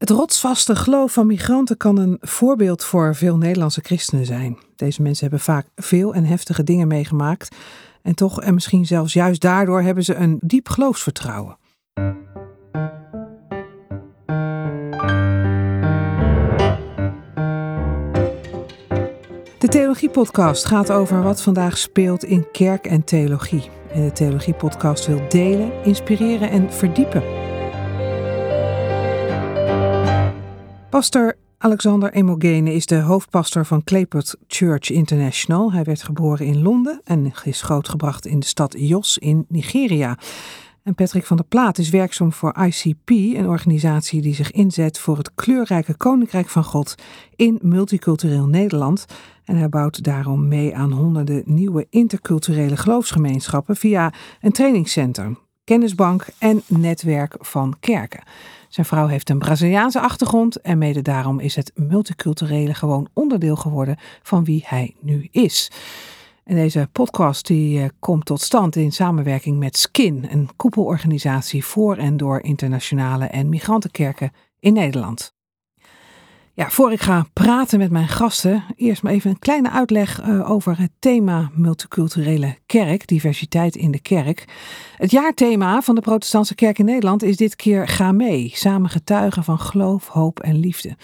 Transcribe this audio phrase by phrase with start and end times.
[0.00, 4.58] Het rotsvaste geloof van migranten kan een voorbeeld voor veel Nederlandse christenen zijn.
[4.76, 7.56] Deze mensen hebben vaak veel en heftige dingen meegemaakt.
[8.02, 11.56] En toch, en misschien zelfs juist daardoor, hebben ze een diep geloofsvertrouwen.
[19.58, 23.70] De Theologie-podcast gaat over wat vandaag speelt in kerk en theologie.
[23.92, 27.22] En de Theologie-podcast wil delen, inspireren en verdiepen.
[30.90, 35.72] Pastor Alexander Emogene is de hoofdpastor van Claypot Church International.
[35.72, 40.18] Hij werd geboren in Londen en is grootgebracht in de stad Jos in Nigeria.
[40.82, 45.16] En Patrick van der Plaat is werkzaam voor ICP, een organisatie die zich inzet voor
[45.16, 46.94] het kleurrijke Koninkrijk van God
[47.36, 49.04] in multicultureel Nederland.
[49.44, 56.62] En hij bouwt daarom mee aan honderden nieuwe interculturele geloofsgemeenschappen via een trainingscentrum, kennisbank en
[56.66, 58.22] netwerk van kerken.
[58.70, 63.96] Zijn vrouw heeft een Braziliaanse achtergrond en mede daarom is het multiculturele gewoon onderdeel geworden
[64.22, 65.70] van wie hij nu is.
[66.44, 71.96] En deze podcast die eh, komt tot stand in samenwerking met Skin, een koepelorganisatie voor
[71.96, 74.30] en door internationale en migrantenkerken
[74.60, 75.34] in Nederland.
[76.54, 80.50] Ja, voor ik ga praten met mijn gasten, eerst maar even een kleine uitleg uh,
[80.50, 84.44] over het thema multiculturele kerk, diversiteit in de kerk.
[84.96, 89.44] Het jaarthema van de Protestantse Kerk in Nederland is dit keer Ga mee, samen getuigen
[89.44, 90.96] van geloof, hoop en liefde.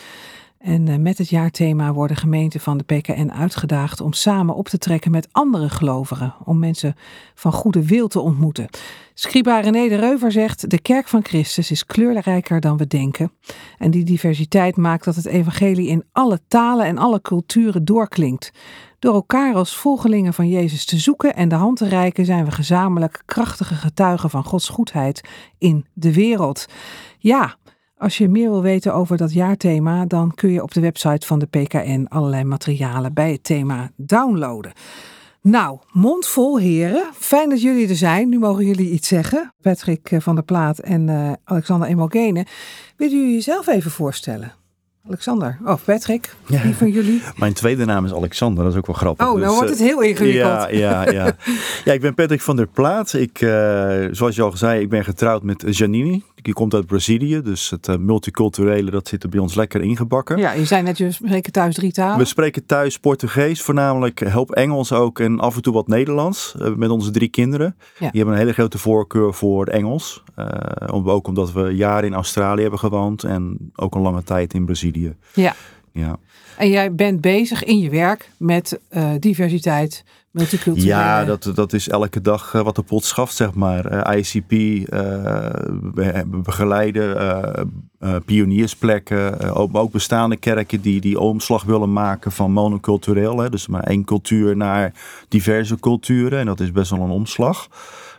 [0.67, 4.78] En uh, met het jaarthema worden gemeenten van de PKN uitgedaagd om samen op te
[4.78, 6.97] trekken met andere gelovigen, om mensen
[7.34, 8.69] van goede wil te ontmoeten.
[9.14, 13.33] Scriba René de Reuver zegt: De kerk van Christus is kleurrijker dan we denken.
[13.78, 18.53] En die diversiteit maakt dat het evangelie in alle talen en alle culturen doorklinkt.
[18.98, 22.50] Door elkaar als volgelingen van Jezus te zoeken en de hand te reiken, zijn we
[22.50, 25.28] gezamenlijk krachtige getuigen van Gods goedheid
[25.59, 26.67] in de wereld.
[27.19, 27.56] Ja,
[27.98, 31.39] als je meer wil weten over dat jaarthema, dan kun je op de website van
[31.39, 34.72] de PKN allerlei materialen bij het thema downloaden.
[35.42, 37.10] Nou, mondvol heren.
[37.15, 38.28] Fijn dat jullie er zijn.
[38.28, 39.53] Nu mogen jullie iets zeggen.
[39.60, 42.47] Patrick van der Plaat en uh, Alexander Emogene.
[42.97, 44.53] Willen jullie jezelf even voorstellen?
[45.06, 45.59] Alexander.
[45.65, 46.34] Oh, Patrick.
[46.47, 46.62] Ja.
[46.62, 47.22] Wie van jullie?
[47.37, 48.65] Mijn tweede naam is Alexander.
[48.65, 49.26] Dat is ook wel grappig.
[49.26, 50.53] Oh, nou dus, wordt het heel ingewikkeld.
[50.53, 51.37] Ja, ja, ja.
[51.84, 53.12] ja, ik ben Patrick van der Plaat.
[53.12, 53.50] Ik, uh,
[54.10, 56.22] zoals je al zei, ik ben getrouwd met Janine.
[56.46, 57.42] Die komt uit Brazilië.
[57.42, 60.38] Dus het uh, multiculturele, dat zit er bij ons lekker ingebakken.
[60.38, 62.18] Ja, je zei net, je spreken thuis drie talen.
[62.18, 64.20] We spreken thuis Portugees voornamelijk.
[64.20, 66.54] Help Engels ook en af en toe wat Nederlands.
[66.60, 67.76] Uh, met onze drie kinderen.
[67.78, 68.10] Ja.
[68.10, 70.22] Die hebben een hele grote voorkeur voor Engels.
[70.92, 73.24] om, ook omdat we jaren in Australië hebben gewoond.
[73.24, 75.14] En ook een lange tijd in Brazilië.
[75.34, 75.54] Ja.
[75.92, 76.18] Ja.
[76.56, 80.04] En jij bent bezig in je werk met uh, diversiteit,
[80.36, 80.94] multiculturele...
[80.94, 83.92] Ja, dat, dat is elke dag uh, wat de pot schaft, zeg maar.
[83.92, 84.50] Uh, ICP,
[85.94, 87.14] we begeleiden
[88.24, 93.38] pioniersplekken, ook, ook, bestaande kerken die die omslag willen maken van monocultureel.
[93.38, 94.92] Hè, dus maar één cultuur naar
[95.28, 96.38] diverse culturen.
[96.38, 97.69] En dat is best wel een omslag.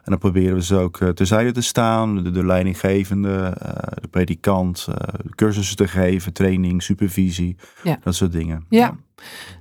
[0.07, 4.07] En dan proberen we ze ook uh, terzijde te staan, de, de leidinggevende, uh, de
[4.07, 4.95] predikant, uh,
[5.35, 8.00] cursussen te geven, training, supervisie, ja.
[8.03, 8.66] dat soort dingen.
[8.69, 8.79] Ja.
[8.79, 8.95] ja.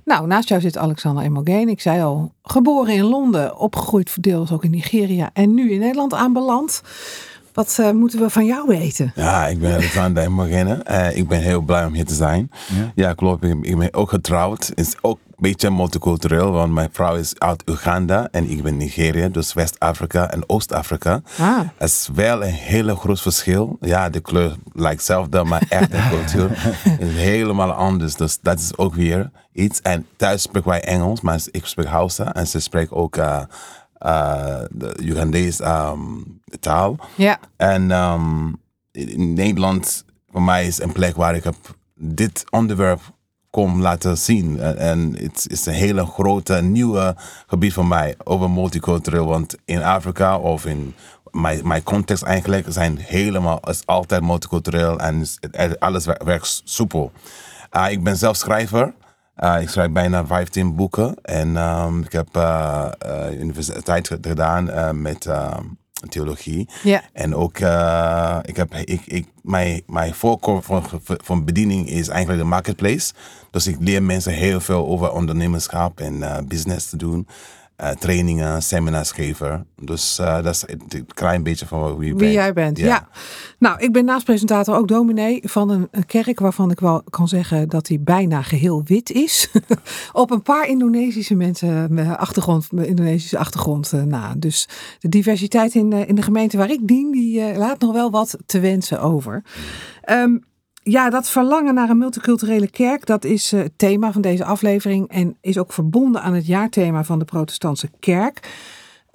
[0.05, 1.71] Nou, naast jou zit Alexander Emogene.
[1.71, 6.13] Ik zei al, geboren in Londen, opgegroeid verdeeld ook in Nigeria en nu in Nederland
[6.13, 6.81] aanbeland.
[7.57, 9.11] Wat uh, moeten we van jou weten?
[9.15, 10.85] Ja, ik ben Alexander Emogene.
[10.91, 12.51] Uh, ik ben heel blij om hier te zijn.
[12.67, 13.43] Ja, ja klopt.
[13.43, 14.67] Ik, ik ben ook getrouwd.
[14.67, 19.27] Het is ook beetje multicultureel, want mijn vrouw is uit Uganda en ik ben Nigeria,
[19.27, 21.21] dus West-Afrika en Oost-Afrika.
[21.39, 21.59] Ah.
[21.77, 23.77] Het is wel een hele groot verschil.
[23.81, 28.15] Ja, de kleur lijkt hetzelfde, maar echt de cultuur is helemaal anders.
[28.15, 29.81] Dus dat is ook weer iets.
[29.81, 33.41] En thuis spreken wij Engels, maar ik spreek Hausa en ze spreken ook uh,
[34.05, 36.95] uh, de Ugandese um, taal.
[37.15, 37.39] Ja.
[37.55, 41.55] En um, in Nederland, voor mij is een plek waar ik heb
[41.95, 43.01] dit onderwerp
[43.49, 44.59] kom laten zien.
[44.59, 47.15] En het is een hele grote nieuwe
[47.47, 49.25] gebied voor mij over multicultureel.
[49.25, 50.95] Want in Afrika of in
[51.31, 55.25] mijn, mijn context eigenlijk zijn helemaal, is altijd multicultureel en
[55.79, 57.11] alles werkt soepel.
[57.71, 58.93] Uh, ik ben zelf schrijver.
[59.43, 62.89] Uh, ik schrijf bijna 15 boeken en um, ik heb uh,
[63.39, 65.63] universiteit gedaan met ehm,
[66.09, 66.69] theologie.
[66.83, 67.01] Ja.
[67.13, 72.41] En ook, uh, ik heb, ik, ik, mijn, mijn voorkeur van, van bediening is eigenlijk
[72.41, 73.13] de marketplace.
[73.51, 77.27] Dus ik leer mensen heel veel over ondernemerschap en uh, business te doen.
[77.81, 79.67] Uh, trainingen, seminars geven.
[79.81, 82.77] Dus uh, dat is een klein beetje van wie, wie jij bent.
[82.77, 82.85] Ja.
[82.85, 83.07] ja.
[83.59, 87.27] Nou, ik ben naast presentator ook dominee van een, een kerk waarvan ik wel kan
[87.27, 89.49] zeggen dat hij bijna geheel wit is.
[90.11, 94.33] Op een paar Indonesische mensen met achtergrond, met Indonesische achtergrond na.
[94.37, 94.67] Dus
[94.99, 98.59] de diversiteit in, in de gemeente waar ik dien, die laat nog wel wat te
[98.59, 99.43] wensen over.
[100.09, 100.43] Um,
[100.89, 105.07] ja, dat verlangen naar een multiculturele kerk, dat is uh, het thema van deze aflevering
[105.07, 108.49] en is ook verbonden aan het jaarthema van de Protestantse Kerk.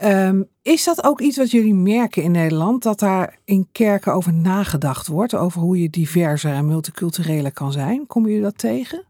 [0.04, 4.32] Um, is dat ook iets wat jullie merken in Nederland, dat daar in kerken over
[4.32, 8.06] nagedacht wordt, over hoe je diverser en multicultureler kan zijn?
[8.06, 9.04] Kom je dat tegen?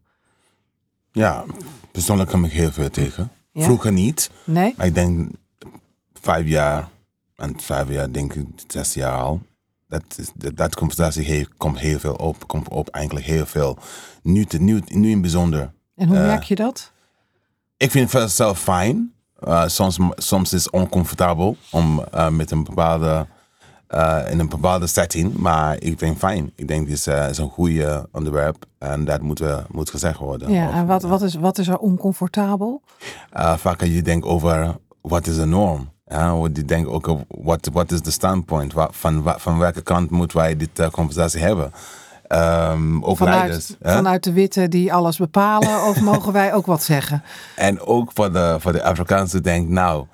[1.11, 1.43] Ja,
[1.91, 3.31] persoonlijk kom ik heel veel tegen.
[3.51, 3.63] Ja?
[3.63, 4.29] Vroeger niet.
[4.43, 4.73] Nee.
[4.77, 5.29] Maar ik denk
[6.21, 6.89] vijf jaar,
[7.35, 9.41] en vijf jaar denk ik zes jaar al.
[9.93, 13.77] Dat, dat, dat conversatie heeft, komt heel veel op, komt op eigenlijk heel veel.
[14.23, 15.71] Nu, te, nu, nu in bijzonder.
[15.95, 16.91] En hoe uh, merk je dat?
[17.77, 19.13] Ik vind het zelf fijn.
[19.47, 23.27] Uh, soms, soms is het oncomfortabel om uh, met een bepaalde,
[23.89, 25.33] uh, in een bepaalde setting.
[25.33, 26.51] Maar ik denk fijn.
[26.55, 28.65] Ik denk dit is, is een goede onderwerp.
[28.77, 30.51] En dat moet, moet gezegd worden.
[30.51, 32.81] Ja, en wat, wat, is, wat is er oncomfortabel?
[33.55, 35.92] vaak je denkt over wat is de norm.
[36.13, 38.73] Ja, je denkt ook wat, wat is de standpoint.
[38.89, 41.71] Van, van welke kant moeten wij dit conversatie hebben.
[42.27, 46.83] Um, ook vanuit, leiders, vanuit de witte die alles bepalen, of mogen wij ook wat
[46.83, 47.23] zeggen?
[47.55, 50.05] En ook voor de, voor de Afrikaanse denkt, nou,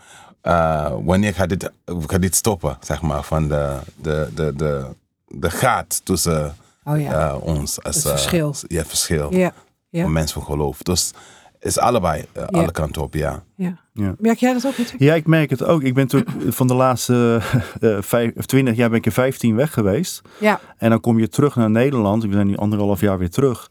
[0.44, 4.86] uh, wanneer gaat dit, gaat dit stoppen, zeg maar, van de, de, de, de,
[5.28, 7.30] de gaat tussen oh ja.
[7.30, 7.84] uh, ons.
[7.84, 8.56] Als, het verschil.
[8.68, 9.34] ja, verschil.
[9.34, 9.54] Ja.
[9.90, 10.02] Ja.
[10.02, 10.82] Van mensen van geloof.
[10.82, 11.12] Dus
[11.60, 12.60] is allebei, uh, Ja.
[12.60, 13.44] alle kanten op, ja.
[13.56, 13.78] Ja.
[13.94, 14.16] Ja.
[14.18, 14.96] Merk jij dat ook niet?
[14.98, 15.84] Ja, ik merk het ook.
[15.84, 17.42] Ik ben natuurlijk van de laatste
[17.80, 20.22] eh, vijf, of 20 jaar ben ik er 15 weg geweest.
[20.40, 20.60] Ja.
[20.78, 22.24] En dan kom je terug naar Nederland.
[22.24, 23.70] We zijn nu anderhalf jaar weer terug.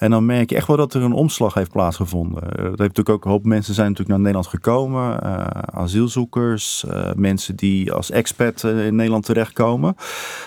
[0.00, 2.42] En dan merk je echt wel dat er een omslag heeft plaatsgevonden.
[2.42, 5.22] Eh, Dat heeft natuurlijk ook een hoop mensen zijn natuurlijk naar Nederland gekomen.
[5.22, 9.96] eh, asielzoekers, eh, mensen die als expat in Nederland terechtkomen.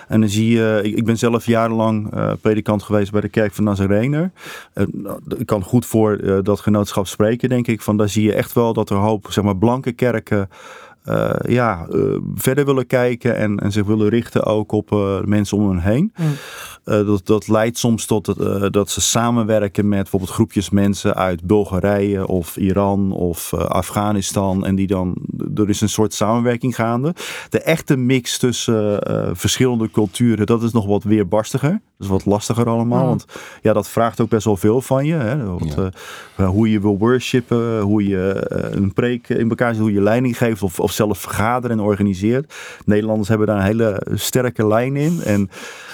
[0.07, 2.09] En dan zie je, ik, ik ben zelf jarenlang
[2.41, 4.31] predikant geweest bij de kerk van Nazarener.
[5.37, 7.81] Ik kan goed voor dat genootschap spreken, denk ik.
[7.81, 10.49] Van daar zie je echt wel dat er een hoop zeg maar, blanke kerken
[11.03, 11.99] eh, ja, eh,
[12.35, 16.13] verder willen kijken en, en zich willen richten ook op eh, mensen om hen heen.
[16.15, 16.35] Mm.
[16.83, 22.27] Dat, dat leidt soms tot het, dat ze samenwerken met bijvoorbeeld groepjes mensen uit Bulgarije
[22.27, 24.65] of Iran of Afghanistan.
[24.65, 25.15] En die dan,
[25.55, 27.15] er is een soort samenwerking gaande.
[27.49, 28.99] De echte mix tussen
[29.37, 31.81] verschillende culturen, dat is nog wat weerbarstiger.
[32.03, 33.05] Dat is wat lastiger allemaal.
[33.07, 33.25] Want
[33.61, 35.13] ja, dat vraagt ook best wel veel van je.
[35.13, 35.45] Hè?
[35.45, 35.89] Wat, Ja.
[36.35, 40.01] eh, hoe je wil worshipen, hoe je eh, een preek in elkaar zet, hoe je
[40.01, 42.53] leiding geeft of, of zelf vergaderen en organiseert.
[42.85, 45.49] Nederlanders hebben daar een hele sterke lijn in en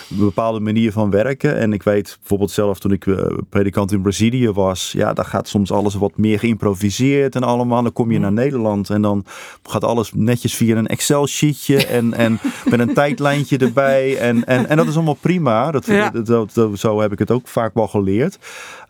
[0.10, 1.58] een bepaalde manier van werken.
[1.58, 5.48] En ik weet bijvoorbeeld zelf toen ik eh, predikant in Brazilië was, ja, daar gaat
[5.48, 7.84] soms alles wat meer geïmproviseerd en allemaal.
[7.84, 9.26] Dan kom je naar Nederland en dan
[9.64, 12.40] gaat alles netjes via een Excel-sheetje en, en
[12.70, 14.18] met een tijdlijntje erbij.
[14.18, 15.72] En, en, en dat is allemaal prima.
[15.72, 16.10] Dat, Ja.
[16.10, 18.38] dat, dat- dat- zo heb ik het ook vaak wel geleerd.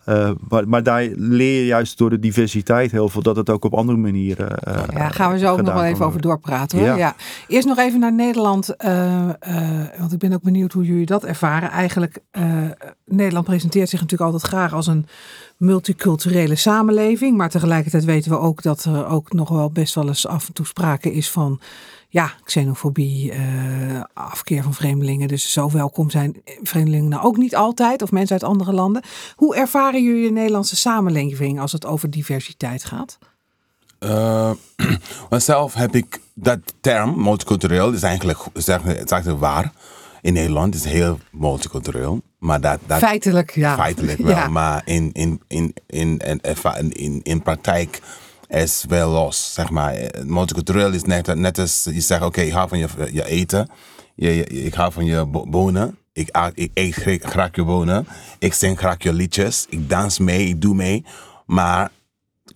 [0.08, 3.64] Uh, maar, maar daar leer je juist door de diversiteit heel veel dat het ook
[3.64, 4.58] op andere manieren.
[4.68, 6.86] Uh, Ja, gaan we zo ook nog wel even over doorpraten hoor.
[6.86, 6.96] Ja.
[6.96, 7.14] Ja.
[7.48, 11.24] Eerst nog even naar Nederland, eh, eh, want ik ben ook benieuwd hoe jullie dat
[11.24, 11.70] ervaren.
[11.70, 12.44] Eigenlijk, eh,
[13.06, 15.06] Nederland presenteert zich natuurlijk altijd graag als een
[15.56, 17.36] multiculturele samenleving.
[17.36, 20.52] Maar tegelijkertijd weten we ook dat er ook nog wel best wel eens af en
[20.52, 21.60] toe sprake is van
[22.12, 23.40] ja, xenofobie, eh,
[24.14, 25.28] afkeer van vreemdelingen.
[25.28, 29.02] Dus zo welkom zijn vreemdelingen nou ook niet altijd, of mensen uit andere landen.
[29.36, 33.18] Hoe ervaren jullie de Nederlandse samenleving als het over diversiteit gaat?
[34.00, 34.50] Uh,
[35.28, 39.72] zelf heb ik dat term, multicultureel, is eigenlijk, is eigenlijk, is eigenlijk waar.
[40.20, 42.20] In Nederland is het heel multicultureel.
[42.38, 43.74] Maar dat, dat, feitelijk, ja.
[43.74, 44.48] Feitelijk wel, Ja.
[44.48, 46.40] maar in, in, in, in, in,
[46.78, 48.00] in, in, in praktijk
[48.50, 49.94] is wel los, zeg maar.
[50.24, 53.68] Multicultureel is net, net als je zegt, oké, ik hou van je, je eten.
[54.14, 55.96] Je, je- ik hou van je bo- bonen.
[56.12, 58.06] Ik, ik eet gra- graag je bonen.
[58.38, 59.66] Ik zing graag je liedjes.
[59.68, 61.04] Ik dans mee, ik doe mee.
[61.46, 61.90] Maar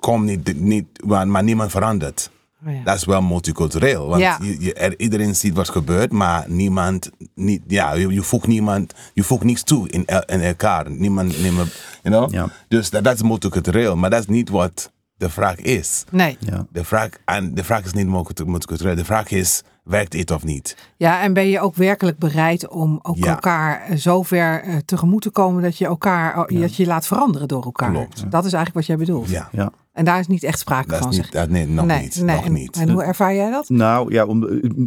[0.00, 2.30] kom niet, niet maar, maar niemand verandert.
[2.66, 2.80] Oh ja.
[2.84, 4.06] Dat is wel multicultureel.
[4.08, 4.38] Want Ja.
[4.42, 8.94] je, je- er- iedereen ziet wat gebeurt, maar niemand, niet, ja, je, je voegt niemand,
[9.14, 10.90] je voegt niets toe in, el- in elkaar.
[10.90, 11.72] Niemand, niemand,
[12.02, 12.32] you know?
[12.32, 12.48] Ja.
[12.68, 14.90] Dus dat, dat is multicultureel, maar dat is niet wat
[15.25, 16.04] de vraag is.
[16.11, 16.37] Nee.
[16.40, 16.66] Ja.
[16.73, 20.45] De vraag, en de vraag is niet multi- multicultureel, de vraag is, werkt het of
[20.45, 20.76] niet?
[20.97, 23.26] Ja, en ben je ook werkelijk bereid om ook Ja.
[23.26, 26.88] elkaar eh, zo ver eh, tegemoet te komen dat je elkaar oh, dat je je
[26.88, 27.90] laat veranderen door elkaar?
[27.90, 28.16] Klopt.
[28.31, 29.28] Dat is eigenlijk wat jij bedoelt.
[29.28, 29.71] Ja, Ja.
[29.94, 31.10] En daar is niet echt sprake dat van.
[31.10, 32.22] is niet, dat, nee, nog nee, niet.
[32.22, 32.36] nee.
[32.36, 32.76] nog en, niet.
[32.76, 33.68] En hoe ervaar jij dat?
[33.68, 34.40] Nou ja, om,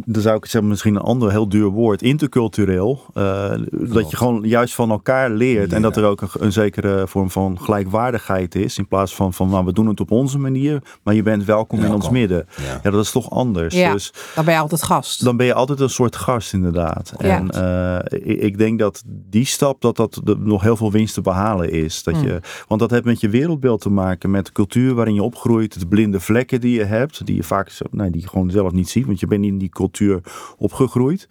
[0.06, 3.04] dan zou ik zeggen misschien een ander heel duur woord, intercultureel.
[3.14, 7.06] eh, dat je gewoon juist van elkaar leert en dat er ook een, een zekere
[7.08, 8.78] vorm van gelijkwaardigheid is.
[8.78, 11.78] In plaats van, van nou, we doen het op onze manier, maar je bent welkom,
[11.78, 12.00] in Welkom.
[12.00, 12.46] ons midden.
[12.56, 12.80] Ja.
[12.82, 13.74] Ja, dat is toch anders.
[13.74, 13.92] Ja.
[13.92, 15.24] Dus Dan ben je altijd gast.
[15.24, 17.12] dan ben je altijd een soort gast inderdaad.
[17.18, 17.36] Ja.
[17.36, 21.20] En eh, ik, ik denk dat die stap, dat dat nog heel veel winst te
[21.20, 22.02] behalen is.
[22.02, 22.24] Dat Hmm.
[22.26, 25.80] je, want dat heeft met je wereldbeeld te maken, met de cultuur waarin je opgroeit,
[25.80, 29.06] de blinde vlekken die je hebt, die je vaak nee, die gewoon zelf niet ziet,
[29.06, 30.20] want je bent in die cultuur
[30.58, 31.28] opgegroeid.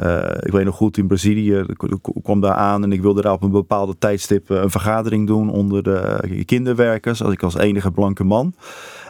[0.00, 3.32] Uh, ik weet nog goed, in Brazilië ik kwam daar aan en ik wilde daar
[3.32, 8.24] op een bepaalde tijdstip een vergadering doen onder de kinderwerkers, als ik als enige blanke
[8.24, 8.54] man.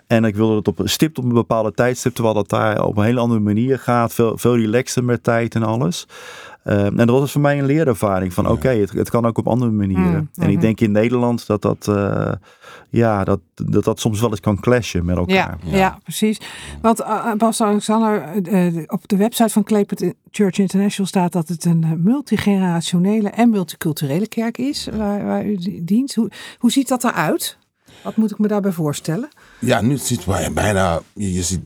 [0.06, 3.04] En ik wilde het op, stipt op een bepaalde tijdstip, terwijl dat daar op een
[3.04, 4.14] hele andere manier gaat.
[4.14, 6.06] Veel, veel relaxter met tijd en alles.
[6.64, 9.48] Uh, en dat was voor mij een leerervaring van oké, het, het, kan ook op
[9.48, 10.12] andere manieren.
[10.12, 10.60] Mm, en ik mhm.
[10.60, 12.32] denk in Nederland dat dat, uh,
[12.90, 15.58] ja, dat, dat dat soms wel eens kan clashen met elkaar.
[15.62, 15.76] Ja, ja.
[15.76, 16.40] ja precies.
[16.82, 18.28] Want uh, Bas Alexander,
[18.86, 24.58] op de website van Clayport Church International staat dat het een multigenerationele en multiculturele kerk
[24.58, 26.14] is waar, waar u dient.
[26.14, 27.58] Hoe, hoe ziet dat eruit?
[28.02, 29.28] Wat moet ik me daarbij voorstellen?
[29.58, 31.60] Ja, nu ziet je bijna, je, je ziet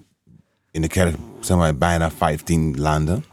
[0.70, 3.24] in de kerk zeg maar, bijna 15 landen.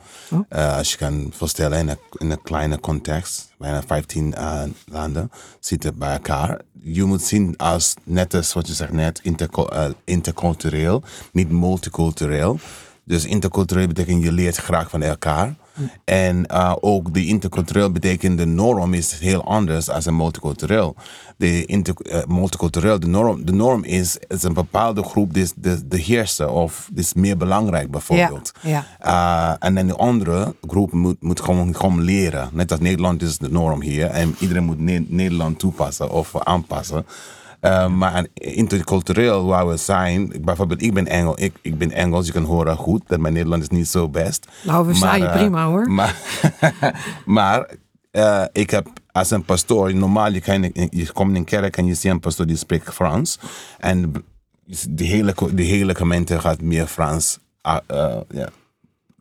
[0.49, 4.69] Uh, als je kan voorstellen in een, in een kleine context, bijna 15 uh, eh,
[4.85, 6.61] landen zitten bij elkaar.
[6.81, 12.59] Je moet zien als, net als wat je zegt net, uh, intercultureel, niet multicultureel.
[13.03, 15.55] Dus intercultureel betekent je leert graag van elkaar.
[16.03, 20.95] En uh, ook de intercultureel betekent de norm is heel anders dan een multicultureel.
[21.37, 25.53] De inter, uh, multicultureel, de norm, de norm is, is een bepaalde groep, die is
[25.55, 28.51] de, de heerser of is meer belangrijk bijvoorbeeld.
[28.61, 29.57] Ja, ja.
[29.59, 32.49] Uh, en dan de andere groep moet, moet gewoon, gewoon leren.
[32.53, 37.05] Net als Nederland is de norm hier en iedereen moet ne Nederland toepassen of aanpassen.
[37.65, 42.31] Uh, maar intercultureel waar we zijn, bijvoorbeeld ik ben Engel, ik, ik ben Engels, je
[42.31, 44.47] kan horen goed, dat mijn Nederlands is niet zo best.
[44.63, 45.91] Nou, we zijn je uh, prima hoor.
[45.91, 46.15] Maar,
[47.25, 47.69] maar
[48.11, 51.85] uh, ik heb als een pastoor, normaal je, kan, je komt in een kerk en
[51.85, 53.39] je ziet een pastoor die spreekt Frans.
[53.79, 54.13] En
[54.89, 57.39] de hele, de hele gemeente gaat meer Frans
[57.91, 58.17] uh,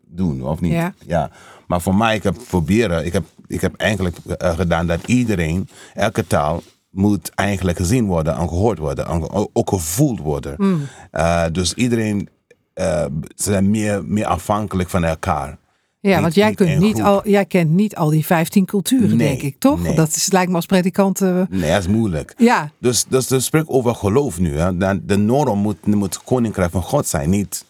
[0.06, 0.72] doen, of niet?
[0.72, 0.94] Ja.
[1.06, 1.30] ja.
[1.66, 6.26] Maar voor mij, ik heb proberen, ik heb, ik heb eigenlijk gedaan dat iedereen, elke
[6.26, 6.62] taal,
[6.94, 9.06] moet eigenlijk gezien worden en gehoord worden.
[9.06, 10.54] En ook gevoeld worden.
[10.58, 10.80] Mm.
[11.12, 12.28] Uh, dus iedereen
[12.74, 15.58] uh, zijn meer, meer afhankelijk van elkaar.
[16.00, 19.56] Ja, want jij, kunt niet al, jij kent niet al die 15 culturen, denk ik,
[19.58, 19.82] toch?
[19.82, 19.94] Nee.
[19.94, 21.20] Dat is, lijkt me als predikant.
[21.20, 21.42] Uh...
[21.48, 22.34] Nee, dat is moeilijk.
[22.36, 22.70] Ja.
[22.78, 24.56] Dus, dus, dus spreek over geloof nu.
[24.58, 24.76] Hè.
[24.76, 27.64] De, de norm moet, moet koninkrijk van God zijn, niet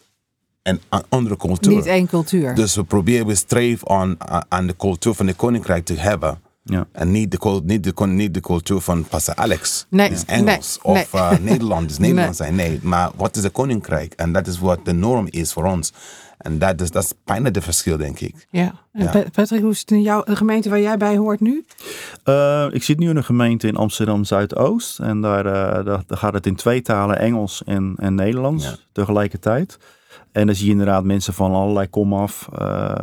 [0.63, 0.79] een
[1.09, 1.75] andere cultuur.
[1.75, 2.55] Niet één cultuur.
[2.55, 4.17] Dus we proberen, we streven aan,
[4.49, 6.39] aan de cultuur van de koninkrijk te hebben.
[6.67, 6.87] Ja.
[6.91, 9.85] En niet de, niet, de, niet de cultuur van Pastor Alex.
[9.89, 10.09] Nee.
[10.09, 10.79] is Engels.
[10.83, 10.95] Nee.
[10.95, 11.21] of nee.
[11.31, 12.47] Uh, Nederland is Nederlands nee.
[12.47, 12.55] zijn.
[12.55, 14.13] Nee, maar wat is de koninkrijk?
[14.13, 15.93] En dat is wat de norm is voor ons.
[16.37, 18.47] En dat is, dat is bijna de verschil, denk ik.
[18.49, 18.73] Ja.
[19.31, 21.65] Patrick, hoe is het in jouw de gemeente waar jij bij hoort nu?
[22.25, 24.99] Uh, ik zit nu in een gemeente in Amsterdam Zuidoost.
[24.99, 28.75] En daar, uh, daar, gaat het in twee talen, Engels en, en Nederlands, ja.
[28.91, 29.77] tegelijkertijd.
[30.31, 32.49] En dan zie je inderdaad mensen van allerlei komaf.
[32.59, 32.95] Uh,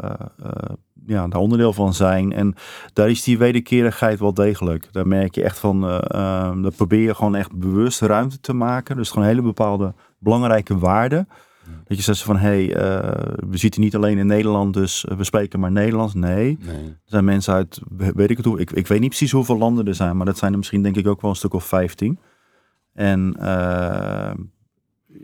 [1.07, 2.33] ja, daar onderdeel van zijn.
[2.33, 2.55] En
[2.93, 4.89] daar is die wederkerigheid wel degelijk.
[4.93, 8.53] Daar merk je echt van, uh, uh, daar probeer je gewoon echt bewust ruimte te
[8.53, 8.97] maken.
[8.97, 11.29] Dus gewoon hele bepaalde belangrijke waarden.
[11.85, 15.25] Dat je zegt van, hé, hey, uh, we zitten niet alleen in Nederland, dus we
[15.25, 16.15] spreken maar Nederlands.
[16.15, 16.85] Nee, nee.
[16.85, 19.87] er zijn mensen uit, weet ik het hoe, ik, ik weet niet precies hoeveel landen
[19.87, 22.19] er zijn, maar dat zijn er misschien denk ik ook wel een stuk of 15.
[22.93, 23.35] En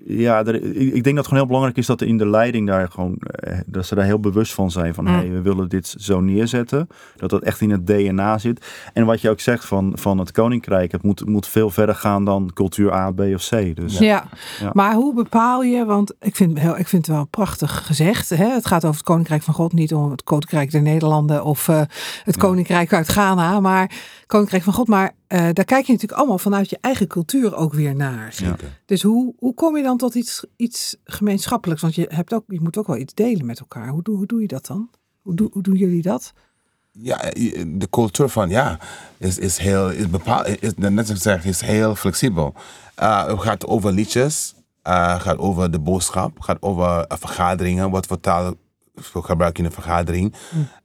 [0.09, 2.66] ja, er, ik denk dat het gewoon heel belangrijk is dat er in de leiding
[2.66, 5.11] daar gewoon, eh, dat ze daar heel bewust van zijn van, mm.
[5.11, 6.88] hey, we willen dit zo neerzetten.
[7.16, 8.66] Dat dat echt in het DNA zit.
[8.92, 12.25] En wat je ook zegt van, van het koninkrijk, het moet, moet veel verder gaan
[12.25, 13.76] dan cultuur A, B of C.
[13.76, 14.25] Dus, ja.
[14.61, 14.71] ja.
[14.73, 18.28] maar hoe bepaal je, want ik vind, heel, ik vind het wel prachtig gezegd.
[18.28, 18.49] Hè?
[18.49, 21.80] Het gaat over het koninkrijk van God, niet om het koninkrijk der Nederlanden of uh,
[22.25, 23.90] het koninkrijk uit Ghana, maar
[24.28, 24.88] koninkrijk van God.
[24.88, 28.35] Maar uh, daar kijk je natuurlijk allemaal vanuit je eigen cultuur ook weer naar.
[28.87, 31.82] Dus hoe, hoe kom je dan tot iets, iets gemeenschappelijks?
[31.82, 33.88] Want je, hebt ook, je moet ook wel iets delen met elkaar.
[33.88, 34.90] Hoe, doe, hoe doe je dat dan?
[35.23, 36.32] Hoe, doe, hoe doen jullie dat?
[36.92, 37.16] Ja,
[37.66, 38.78] de cultuur van ja,
[39.16, 42.54] is, is heel, is bepaald, is, net als zeg, is heel flexibel.
[43.02, 44.54] Uh, het gaat over liedjes,
[44.85, 48.54] uh, gaat over de boodschap, gaat over vergaderingen, wat voor taal
[49.00, 50.35] gebruik in een vergadering.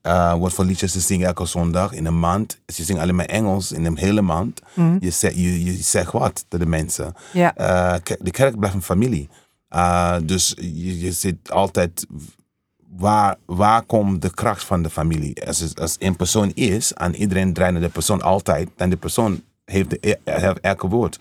[0.03, 2.59] Uh, wat voor liedjes ze zingen elke zondag in een maand.
[2.65, 4.61] Ze zingen alleen maar Engels in een hele maand.
[4.73, 4.97] Mm.
[4.99, 7.13] Je, zegt, je, je zegt wat tegen de mensen.
[7.33, 7.53] Ja.
[7.57, 9.29] Uh, de kerk blijft een familie.
[9.75, 12.05] Uh, dus je, je zit altijd
[12.97, 15.45] waar, waar komt de kracht van de familie?
[15.47, 19.41] Als, als een persoon is en iedereen draait naar de persoon altijd, dan de persoon
[19.65, 21.19] heeft, de, heeft elke woord.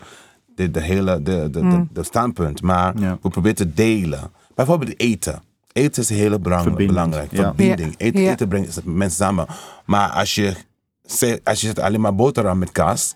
[0.55, 1.89] De, de hele de, de, mm.
[1.93, 2.61] de, standpunt.
[2.61, 3.17] Maar ja.
[3.21, 4.31] we proberen te delen.
[4.55, 5.41] Bijvoorbeeld eten.
[5.73, 7.29] Eten is heel belangrijk.
[7.33, 7.95] Verbinding.
[7.97, 9.47] Eten, eten brengt mensen samen.
[9.85, 10.55] Maar als je,
[11.43, 13.15] als je zet alleen maar boterham met kaas,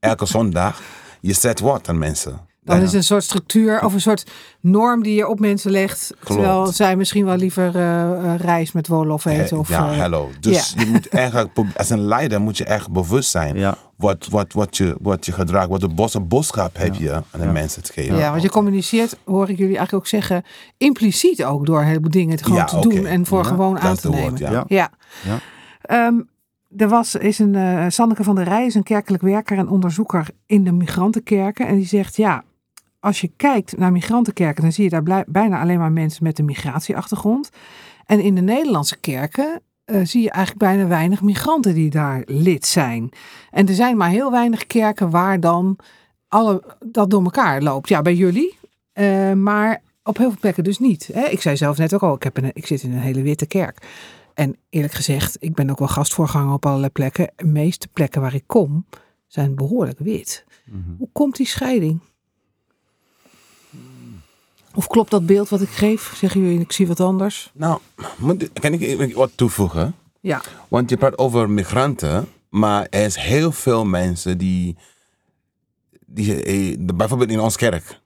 [0.00, 0.80] elke zondag,
[1.20, 2.47] je zet wat aan mensen.
[2.68, 2.82] Dan Ja.
[2.84, 6.14] is een soort structuur of een soort norm die je op mensen legt.
[6.24, 7.96] Terwijl zij misschien wel liever eh
[8.34, 9.58] eh, rijst met wolof eten.
[9.58, 10.30] Of, ja, eh, hallo.
[10.40, 10.82] Dus ja.
[10.84, 13.56] je moet eigenlijk, als een leider moet je echt bewust zijn.
[13.56, 13.76] Ja.
[13.96, 17.44] Wat, wat, wat, je, wat je gedrag, wat de bosse boodschap heb je aan de
[17.44, 17.52] Ja.
[17.52, 18.16] mensen te geven.
[18.16, 20.42] Ja, want je communiceert, hoor ik jullie eigenlijk ook zeggen,
[20.76, 23.78] impliciet ook door een heleboel dingen te, gewoon Ja, te doen en voor Ja, gewoon
[23.80, 24.28] aan te nemen.
[24.28, 24.50] woord, ja.
[24.50, 24.64] Ja.
[24.68, 24.90] Ja.
[25.24, 25.38] Ja.
[25.82, 26.20] Ehm,
[26.76, 30.26] er was, is een eh Sanneke van der Rij, is een kerkelijk werker en onderzoeker
[30.46, 31.66] in de migrantenkerken.
[31.66, 32.44] En die zegt, ja,
[33.00, 36.44] als je kijkt naar migrantenkerken, dan zie je daar bijna alleen maar mensen met een
[36.44, 37.50] migratieachtergrond.
[38.06, 42.66] En in de Nederlandse kerken eh, zie je eigenlijk bijna weinig migranten die daar lid
[42.66, 43.10] zijn.
[43.50, 45.78] En er zijn maar heel weinig kerken waar dan
[46.28, 47.88] alle, dat door elkaar loopt.
[47.88, 48.58] Ja, bij jullie,
[48.92, 51.10] eh, maar op heel veel plekken dus niet.
[51.12, 51.24] Hè?
[51.24, 53.46] Ik zei zelf net ook al, ik, heb een, ik zit in een hele witte
[53.46, 53.86] kerk.
[54.34, 57.32] En eerlijk gezegd, ik ben ook wel gastvoorganger op allerlei plekken.
[57.36, 58.86] De meeste plekken waar ik kom,
[59.26, 60.44] zijn behoorlijk wit.
[60.98, 62.00] Hoe komt die scheiding?
[64.74, 66.12] Of klopt dat beeld wat ik geef?
[66.16, 67.50] Zeggen jullie, ik zie wat anders?
[67.54, 67.78] Nou,
[68.18, 69.94] moet, kan ik wat toevoegen?
[70.20, 74.76] Ja, Want je praat over migranten, maar er is heel veel mensen die,
[76.06, 78.00] die eh, bijvoorbeeld in ons kerk,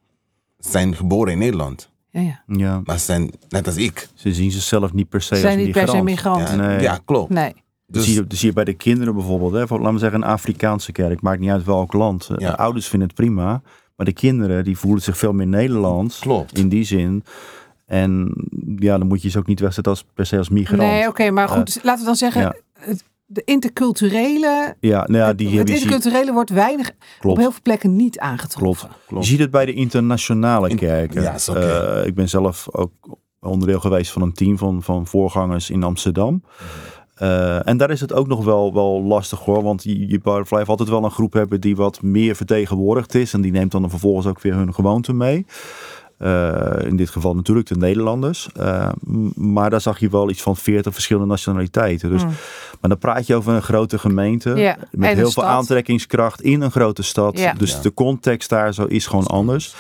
[0.59, 1.91] zijn geboren in Nederland.
[2.11, 2.43] ja, ja.
[2.47, 2.81] Ja.
[2.85, 4.09] Maar zijn net als ik.
[4.15, 6.39] Ze zien zichzelf niet per se Zijn als niet per se migrant.
[6.39, 6.57] migranten.
[6.57, 6.81] Ja, Nee.
[6.81, 7.31] ja klopt.
[7.31, 7.55] Nee.
[7.87, 9.53] Dus- zie je, dat zie je bij de kinderen bijvoorbeeld.
[9.53, 9.59] Hè?
[9.77, 11.21] Laten we zeggen een Afrikaanse kerk.
[11.23, 12.27] Maakt niet uit welk land.
[12.37, 12.51] Ja.
[12.51, 13.63] De ouders vinden het prima.
[13.97, 16.19] Maar de kinderen die voelen zich veel meer Nederlands.
[16.19, 16.59] Klopt.
[16.59, 17.25] In die zin.
[17.87, 18.33] En
[18.77, 20.81] ja, dan moet je ze ook niet wegzetten als, per se als migrant.
[20.83, 22.55] Nee, oké, maar goed, laten we dan zeggen, ja.
[22.79, 27.39] het, de interculturele, Ja, nou ja, die het ziet- interculturele wordt weinig op Klopt.
[27.39, 28.89] heel veel plekken niet aangetroffen.
[29.07, 29.25] Klopt.
[29.25, 31.23] Je ziet het bij de internationale In- kerken.
[31.23, 31.59] ja, oké.
[31.61, 32.93] Eh, ik ben zelf ook
[33.41, 36.43] onderdeel geweest van een team van, van voorgangers in Amsterdam.
[37.15, 39.63] Eh, en daar is het ook nog wel, wel lastig hoor.
[39.63, 43.33] Want je, je Butterfly heeft altijd wel een groep hebben die wat meer vertegenwoordigd is.
[43.33, 45.47] En die neemt dan vervolgens ook weer hun gewoonte mee.
[46.19, 48.49] Eh, in dit geval natuurlijk de Nederlanders.
[48.57, 48.89] Eh,
[49.35, 52.11] maar daar zag je wel iets van 40 verschillende nationaliteiten.
[52.11, 52.31] Dus, Mm.
[52.81, 54.51] Maar dan praat je over een grote gemeente.
[54.55, 55.45] Ja, met heel stad.
[55.45, 57.39] veel aantrekkingskracht in een grote stad.
[57.39, 57.53] Ja.
[57.53, 57.81] Dus Ja.
[57.81, 59.75] de context daar zo is gewoon anders.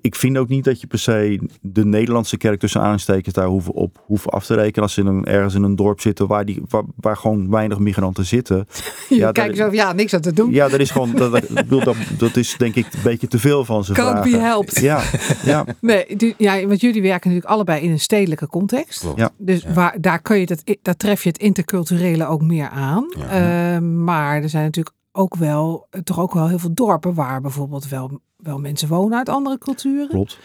[0.00, 3.72] Ik vind ook niet dat je per se de Nederlandse kerk tussen aanstekens daar hoeven
[3.74, 4.82] op hoeven af te rekenen.
[4.82, 7.78] Als ze in een, ergens in een dorp zitten waar, die, waar, waar gewoon weinig
[7.78, 8.66] migranten zitten.
[9.08, 10.50] Je Ja, kijkt zo, ja, niks aan te doen.
[10.50, 11.12] Ja, dat is gewoon.
[11.12, 14.36] Dat, dat, dat, dat is denk ik een beetje te veel van ze Can't be
[14.36, 14.78] helped.
[14.80, 15.02] Ja,
[15.44, 19.06] ja, Nee, die- ja, want jullie werken natuurlijk allebei in een stedelijke context.
[19.16, 19.30] Ja.
[19.38, 23.06] Dus waar, daar, kun je dat, daar tref je het interculturele ook meer aan.
[23.18, 23.74] Ja.
[23.74, 27.88] Eh, maar er zijn natuurlijk ook wel, toch ook wel heel veel dorpen waar bijvoorbeeld
[27.88, 30.08] wel, wel mensen wonen uit andere culturen.
[30.08, 30.38] klopt.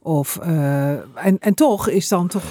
[0.00, 0.90] Of, eh,
[1.26, 2.44] en, en toch is dan toch,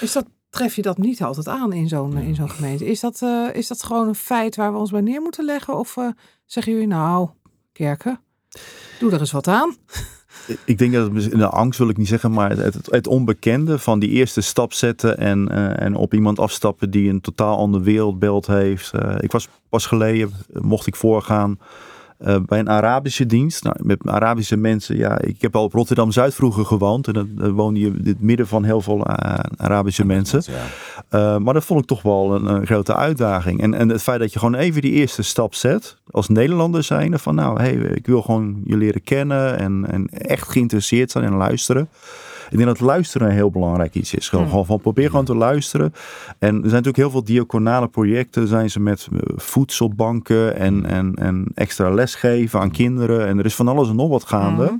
[0.00, 2.86] is dat, tref je dat niet altijd aan in zo'n in zo'n gemeente.
[2.86, 5.78] Is dat, eh, is dat gewoon een feit waar we ons bij neer moeten leggen?
[5.78, 6.08] Of eh,
[6.46, 7.28] zeggen jullie nou,
[7.72, 8.20] kerken,
[8.98, 9.76] doe er eens wat aan?
[10.64, 13.78] Ik denk dat het de angst wil ik niet zeggen, maar het, het, het onbekende
[13.78, 18.46] van die eerste stap zetten en, en op iemand afstappen die een totaal ander wereldbeeld
[18.46, 18.92] heeft.
[19.18, 21.58] Ik was pas geleden, mocht ik voorgaan
[22.20, 23.64] eh, bij een Arabische dienst.
[23.64, 27.52] Nou, met Arabische mensen, ja, ik heb al op Rotterdam-Zuid vroeger gewoond en dan, dan
[27.52, 30.42] woonde je in het midden van heel veel eh, Arabische mensen.
[30.46, 31.34] Ja.
[31.34, 33.62] Uh, maar dat vond ik toch wel een, een grote uitdaging.
[33.62, 37.18] En, en het feit dat je gewoon even die eerste stap zet, als Nederlander zijnde,
[37.18, 41.34] van nou, hey, ik wil gewoon je leren kennen en, en echt geïnteresseerd zijn en
[41.34, 41.88] luisteren.
[42.50, 44.28] Ik denk dat luisteren een heel belangrijk iets is.
[44.28, 45.92] Gewoon, gewoon van probeer gewoon te luisteren.
[46.38, 48.48] En er zijn natuurlijk heel veel diaconale projecten.
[48.48, 53.26] Zijn ze met eh, voedselbanken en, en, en extra lesgeven aan kinderen.
[53.26, 54.78] En er is van alles en nog wat gaande.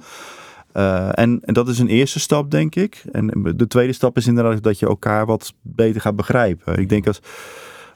[0.76, 3.04] Uh, en, en dat is een eerste stap, denk ik.
[3.12, 6.78] En de tweede stap is inderdaad dat je elkaar wat beter gaat begrijpen.
[6.78, 7.20] Ik denk als,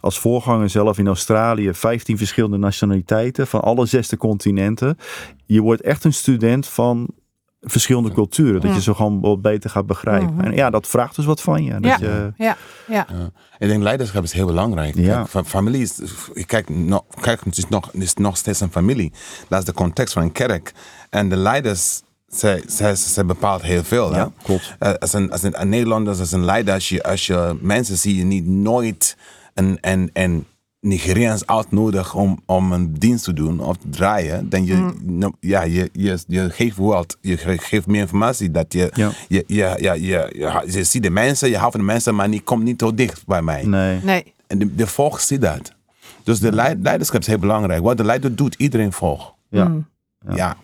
[0.01, 4.99] als voorganger zelf in Australië 15 verschillende nationaliteiten van alle zesde continenten.
[5.47, 7.09] Je wordt echt een student van
[7.65, 8.61] verschillende culturen.
[8.61, 8.77] Dat Ja.
[8.77, 10.35] je ze gewoon wat beter gaat begrijpen.
[10.35, 10.45] Mhm.
[10.45, 11.81] En ja, dat vraagt dus wat van je.
[11.81, 11.97] Dat Ja.
[12.01, 12.57] je Ja,
[12.89, 13.07] ja.
[13.09, 13.31] Ja.
[13.59, 14.95] Ik denk leiderschap is heel belangrijk.
[14.95, 15.27] Ja.
[15.33, 16.01] Kijk, familie is,
[16.47, 19.13] kijk, nog, kijk het, is nog, het is nog steeds een familie.
[19.49, 20.73] Dat is de context van een kerk.
[21.11, 24.11] En de leiders, zij, zij, zij bepaalt heel veel.
[24.15, 24.45] Ja, hè?
[24.45, 24.77] klopt.
[24.79, 27.97] Eh, als, een, als een, een Nederlander, als een leider, als je, als je mensen
[27.99, 29.17] zie je niet nooit
[29.55, 30.47] een, een, een
[30.85, 35.63] Nigeriaans uitnodig om, om een dienst te doen of te draaien, dan je, nou, ja,
[35.63, 38.51] je, je, je geeft wat, je ge- geeft meer informatie.
[38.51, 39.11] Dat je, Ja.
[39.29, 40.01] je, je, ja, je,
[40.33, 42.95] je, je ziet de mensen, je houdt van de mensen, maar die komt niet zo
[42.95, 43.65] dicht bij mij.
[43.67, 44.01] Nee.
[44.03, 44.35] Nee.
[44.47, 45.73] En de, de volk ziet dat.
[46.23, 47.83] Dus de leid- leiderschap is heel belangrijk.
[47.83, 49.33] Wat de leider doet, iedereen volgt.
[49.49, 49.65] Ja.
[49.69, 49.87] Mm.
[50.35, 50.57] Ja.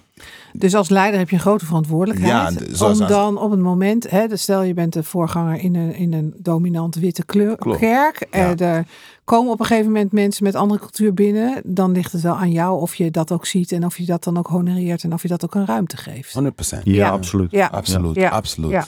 [0.53, 2.79] Dus als leider heb je een grote verantwoordelijkheid.
[2.79, 5.95] Ja, om dan op het moment, hè, dus stel je bent de voorganger in een,
[5.95, 7.79] in een dominant witte kleur, Klopt.
[7.79, 8.27] kerk.
[8.31, 8.55] Ja.
[8.57, 8.87] eh, er
[9.25, 11.61] komen op een gegeven moment mensen met andere cultuur binnen.
[11.65, 14.25] Dan ligt het wel aan jou of je dat ook ziet en of je dat
[14.25, 16.35] dan ook honoreert en of je dat ook een ruimte geeft.
[16.35, 16.39] 100%.
[16.85, 17.11] Ja, Ja.
[17.11, 17.51] absoluut.
[17.51, 18.29] Ja, Absoluut, Ja.
[18.29, 18.71] absoluut.
[18.71, 18.87] Ja.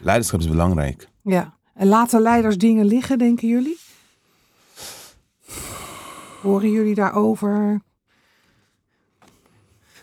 [0.00, 1.08] Leiderschap is belangrijk.
[1.22, 1.54] ja.
[1.74, 3.78] En laten leiders dingen liggen, denken jullie?
[6.42, 7.80] Horen jullie daarover?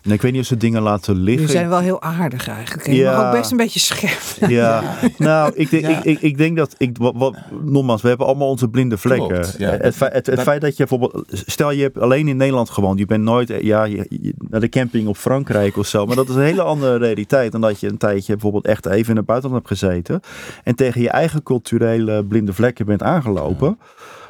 [0.02, 1.34] Nee, ik weet niet of ze dingen laten liggen.
[1.34, 2.86] Jullie zijn wel heel aardig eigenlijk.
[2.86, 3.16] Je Ja.
[3.16, 4.50] mag ook best een beetje scherp.
[4.50, 4.82] Ja,
[5.18, 5.88] nou, ik denk, Ja.
[5.98, 9.28] Ik, ik, ik denk dat, ik, wat, wat, nogmaals, we hebben allemaal onze blinde vlekken.
[9.28, 9.70] Klopt, ja.
[9.70, 12.70] het, feit, het, het Dat- feit dat je bijvoorbeeld, stel je hebt alleen in Nederland
[12.70, 16.16] gewoond, je bent nooit ja, je- je- naar de camping op Frankrijk of zo, maar
[16.16, 19.16] dat is een hele andere realiteit dan dat je een tijdje bijvoorbeeld echt even in
[19.16, 20.20] het buitenland hebt gezeten
[20.64, 23.78] en tegen je eigen culturele blinde vlekken bent aangelopen.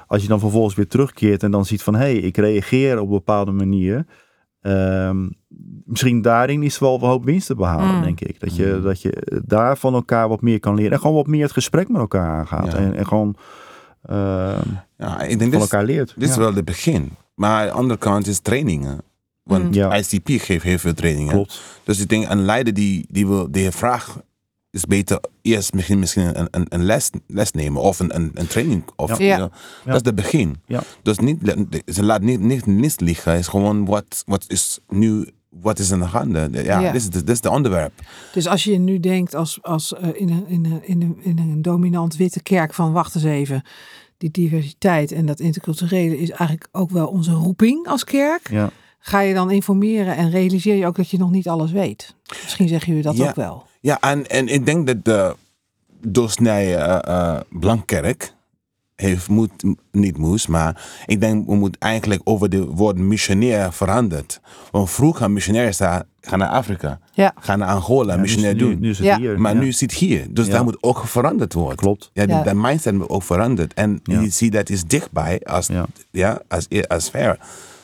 [0.07, 3.05] Als je dan vervolgens weer terugkeert en dan ziet van, hé, hey, ik reageer op
[3.07, 4.07] een bepaalde manier.
[4.61, 5.29] Ehm,
[5.85, 8.03] misschien daarin is wel een hoop winst te behalen, Mm.
[8.03, 8.41] denk ik.
[8.41, 10.93] Dat je, dat je daar van elkaar wat meer kan leren.
[10.93, 12.73] En gewoon wat meer het gesprek met elkaar aangaat.
[12.73, 12.79] Ja.
[12.79, 13.37] En, en gewoon
[14.03, 14.69] ehm,
[14.99, 16.15] Ja, ik denk van dit, is- elkaar leert.
[16.17, 17.11] dit is wel het begin.
[17.35, 18.99] Maar aan de andere kant is trainingen.
[19.43, 19.73] Want Mm.
[19.73, 19.97] Ja.
[19.97, 21.33] ICP geeft heel veel trainingen.
[21.33, 21.61] Klopt.
[21.85, 24.17] Dus ik denk, een leider die, die, wil, die vraagt,
[24.71, 28.47] is beter eerst misschien, misschien een, een, een les, les nemen of een, een, een
[28.47, 28.85] training.
[28.97, 29.39] Of, Ja.
[29.85, 30.57] Dat is het begin.
[30.67, 30.83] Ja.
[31.03, 31.39] Dus niet,
[31.87, 33.31] ze laat niet, niet, niet liggen.
[33.33, 36.65] Het is gewoon wat, wat is nu, wat is in de handen.
[36.65, 37.93] Ja, dit is de onderwerp.
[38.33, 41.39] Dus als je nu denkt als, als eh, in, een, in, een, in, een, in
[41.39, 43.63] een dominant witte kerk van wacht eens even,
[44.19, 48.51] die diversiteit en dat interculturele is eigenlijk ook wel onze roeping als kerk.
[48.51, 48.71] Ja.
[48.99, 52.15] Ga je dan informeren en realiseer je ook dat je nog niet alles weet?
[52.43, 53.29] Misschien zeggen jullie dat Ja.
[53.29, 53.69] ook wel.
[53.81, 55.37] Ja, en, en ik denk dat de
[56.07, 56.99] doorsnee eh
[57.35, 58.33] eh, Blankkerk
[58.97, 59.51] heeft moet,
[59.93, 64.41] niet moest, maar ik denk we moeten eigenlijk over de woord missionair veranderd.
[64.71, 67.33] Want vroeger missionair daar gaan naar Afrika, Ja.
[67.41, 68.81] gaan naar Angola, Ja, nu, missionair nu, doen.
[68.81, 69.17] nu is het Ja.
[69.19, 69.41] hier.
[69.41, 69.61] maar ja.
[69.61, 70.53] nu zit hier, dus Ja.
[70.53, 71.77] daar moet ook veranderd worden.
[71.77, 72.11] Klopt.
[72.13, 73.75] Ja, dat mindset moet ook veranderd.
[73.75, 74.21] En Ja.
[74.21, 75.87] je ziet dat is dichtbij als, Ja.
[76.11, 76.41] ja.
[76.49, 77.39] als, als ver.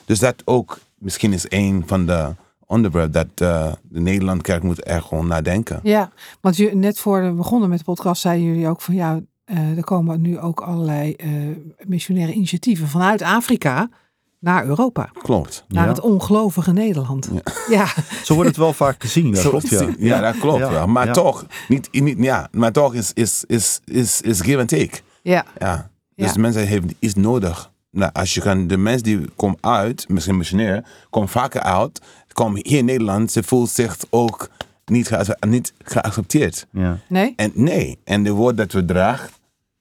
[0.05, 2.35] Dus dat ook misschien is een van de
[2.67, 5.81] onderwerpen dat eh, de Nederlandkerk moet er gewoon nadenken.
[5.83, 9.21] Ja, want je, net voor we begonnen met de podcast zeiden jullie ook van ja,
[9.45, 11.31] eh, er komen nu ook allerlei eh,
[11.87, 13.89] missionaire initiatieven vanuit Afrika
[14.41, 15.11] naar Europa.
[15.23, 15.65] Klopt.
[15.69, 15.89] Naar Ja.
[15.91, 17.31] het ongelovige Nederland.
[17.69, 17.87] Ja,
[18.25, 19.31] Zo wordt het wel vaak gezien.
[19.33, 19.89] Dat Zo- klopt, ja.
[19.99, 20.59] ja, dat klopt.
[20.59, 20.71] Ja.
[20.71, 20.87] Ja.
[20.87, 21.13] Maar Ja.
[21.13, 24.99] toch, niet, niet, ja, maar toch is, is, is, is, is give and take.
[25.23, 25.91] ja, Ja.
[26.15, 27.71] Dus de mensen hebben iets nodig.
[27.97, 32.01] Nou, als je kan, de mensen die komen uit, misschien missionair, komen vaker uit,
[32.33, 34.49] komen hier in Nederland, ze voelt zich ook
[34.85, 35.11] niet,
[35.47, 36.67] niet geaccepteerd.
[36.71, 36.99] Ja.
[37.09, 37.33] nee?
[37.37, 39.31] En nee, en de woord dat we dragen,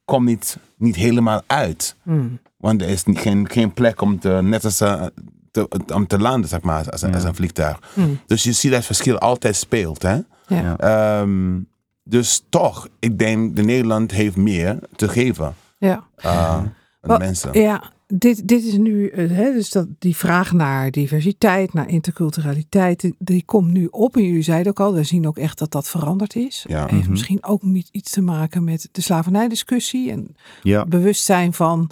[0.05, 1.95] komt niet, niet helemaal uit.
[2.03, 2.39] Hmm.
[2.57, 5.05] Want er is niet, geen, geen plek om te, net als eh,
[5.51, 7.79] te, om te landen, zeg maar, als, een- als een vliegtuig.
[7.93, 8.19] Hmm.
[8.25, 10.01] Dus je ziet dat het verschil altijd speelt.
[10.01, 10.13] Hè?
[10.13, 10.23] Ja.
[10.47, 10.77] Ja.
[10.77, 11.59] Ehm,
[12.03, 16.03] dus toch, ik denk dat Nederland heeft meer te geven Ja.
[16.15, 17.59] aan de Wel, mensen.
[17.61, 22.99] Ja, dit, dit is nu, eh, hè, dus dat, die vraag naar diversiteit, naar interculturaliteit,
[23.01, 24.15] die, die komt nu op.
[24.15, 26.65] En jullie zeiden ook al, we zien ook echt dat dat veranderd is.
[26.67, 26.85] Ja.
[26.87, 27.11] Heeft Mhm.
[27.11, 30.85] misschien ook niet iets te maken met de slavernijdiscussie en Ja.
[30.85, 31.89] bewustzijn van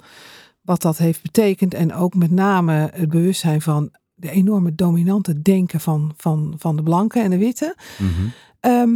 [0.62, 1.74] wat dat heeft betekend.
[1.74, 6.82] En ook met name het bewustzijn van de enorme dominante denken van, van, van de
[6.82, 7.76] blanken en de witte.
[8.60, 8.90] Ehm,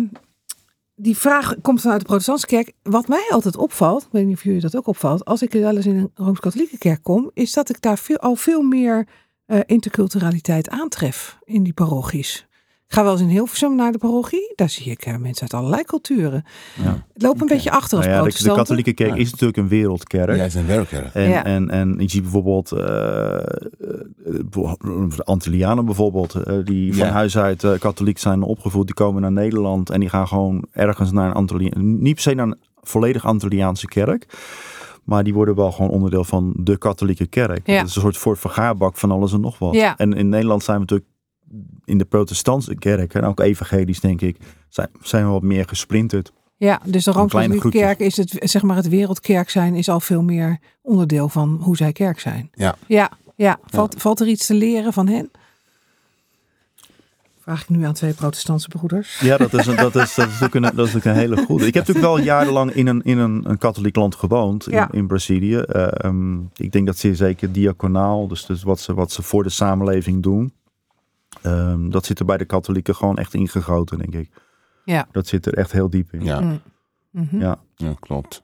[1.00, 2.72] die vraag komt vanuit de protestantse kerk.
[2.82, 5.76] Wat mij altijd opvalt, ik weet niet of jullie dat ook opvalt, als ik wel
[5.76, 9.06] eens in een Rooms-Katholieke kerk kom, is dat ik daar veel, al veel meer
[9.46, 12.47] eh, interculturaliteit aantref in die parochies.
[12.88, 14.52] Ik ga wel eens in Hilversum naar de parochie.
[14.54, 16.44] Daar zie ik eh, mensen uit allerlei culturen.
[16.82, 17.06] Ja.
[17.12, 19.16] Het loopt een beetje achter als Nou ja, de, katholieke kerk Ja.
[19.16, 20.36] is natuurlijk een wereldkerk.
[20.36, 21.10] Jij is een werker.
[21.14, 21.44] En, Ja.
[21.44, 23.42] en, en je ziet bijvoorbeeld eh, eh,
[24.50, 27.12] de Antillianen bijvoorbeeld, eh, die van Ja.
[27.12, 31.12] huis uit eh, katholiek zijn opgevoed, die komen naar Nederland en die gaan gewoon ergens
[31.12, 34.26] naar een Antilliaan, niet per se naar een volledig Antilliaanse kerk,
[35.04, 37.66] maar die worden wel gewoon onderdeel van de katholieke kerk.
[37.66, 37.74] Ja.
[37.78, 39.74] Het is een soort voor vergaarbak van alles en nog wat.
[39.74, 39.96] Ja.
[39.96, 41.10] En in Nederland zijn we natuurlijk
[41.84, 44.36] in de protestantse kerk en ook evangelisch denk ik,
[44.68, 46.32] zijn, zijn we wat meer gesplinterd.
[46.56, 50.22] Ja, dus de kleine Rooms-Katholieke is het, zeg maar, het wereldkerk zijn is al veel
[50.22, 52.50] meer onderdeel van hoe zij kerk zijn.
[52.54, 52.76] Ja.
[52.86, 53.58] Ja, ja.
[53.64, 55.30] Valt, valt er iets te leren van hen?
[57.48, 59.20] Vraag ik nu aan twee protestantse broeders.
[59.20, 61.36] Ja, dat is, een, dat is, dat is, ook, een, dat is ook een hele
[61.36, 61.66] goede.
[61.66, 64.88] Ik heb natuurlijk wel jarenlang in een, in een, een katholiek land gewoond, in, Ja.
[64.92, 65.56] in Brazilië.
[65.56, 69.42] Eh, ehm, ik denk dat zeer zeker diaconaal, dus, dus wat, ze, wat ze voor
[69.42, 70.52] de samenleving doen,
[71.42, 74.30] ehm, dat zit er bij de katholieken gewoon echt ingegoten, denk ik.
[74.84, 75.08] Ja.
[75.12, 76.24] Dat zit er echt heel diep in.
[76.24, 76.60] Ja, Mm.
[77.10, 77.40] Mhm.
[77.40, 77.58] Ja.
[77.76, 78.42] ja klopt.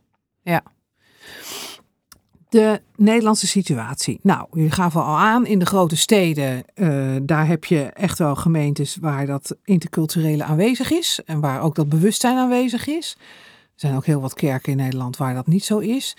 [2.48, 4.18] De Nederlandse situatie.
[4.22, 8.34] Nou, je gaf al aan, in de grote steden, uh, daar heb je echt wel
[8.36, 11.20] gemeentes waar dat interculturele aanwezig is.
[11.24, 13.16] En waar ook dat bewustzijn aanwezig is.
[13.18, 16.16] Er zijn ook heel wat kerken in Nederland waar dat niet zo is.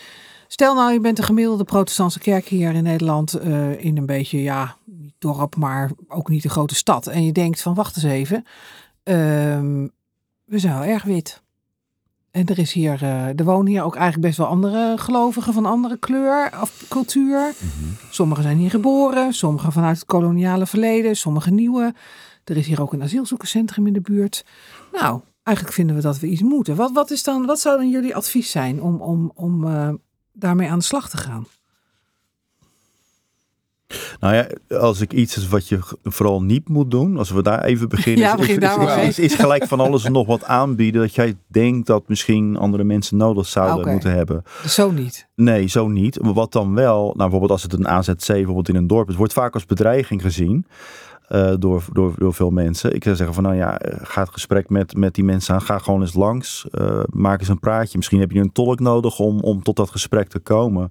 [0.55, 4.41] Stel nou, je bent een gemiddelde protestantse kerk hier in Nederland uh, in een beetje,
[4.41, 7.07] ja, niet dorp, maar ook niet een grote stad.
[7.07, 9.15] En je denkt van, wacht eens even, uh,
[10.45, 11.41] we zijn wel erg wit.
[12.31, 15.65] En er, is hier, uh, er wonen hier ook eigenlijk best wel andere gelovigen van
[15.65, 17.53] andere kleur of cultuur.
[17.59, 21.93] Mm Sommigen zijn hier geboren, sommigen vanuit het koloniale verleden, sommigen nieuwe.
[22.43, 24.45] Er is hier ook een asielzoekerscentrum in de buurt.
[24.91, 26.75] Nou, eigenlijk vinden we dat we iets moeten.
[26.75, 29.89] Wat, wat, is dan, wat zou dan jullie advies zijn om, om, om uh,
[30.35, 31.47] daarmee aan de slag te gaan?
[34.19, 37.63] Nou ja, als ik iets is wat je vooral niet moet doen, als we daar
[37.63, 40.43] even beginnen, ja, begin is, daar is, is, is, gelijk van alles en nog wat
[40.43, 43.91] aanbieden dat jij denkt dat misschien andere mensen nodig zouden okay.
[43.91, 44.43] moeten hebben.
[44.67, 45.27] Zo niet?
[45.35, 46.21] Nee, zo niet.
[46.21, 49.15] Maar wat dan wel, nou bijvoorbeeld als het een AZC bijvoorbeeld in een dorp is,
[49.15, 50.65] wordt vaak als bedreiging gezien.
[51.29, 52.95] Uh, door, door, door veel mensen.
[52.95, 55.61] Ik zou zeggen van nou ja, ga het gesprek met, met die mensen aan.
[55.61, 56.65] Ga gewoon eens langs.
[56.71, 57.97] Uh, maak eens een praatje.
[57.97, 60.89] Misschien heb je een tolk nodig om, om tot dat gesprek te komen.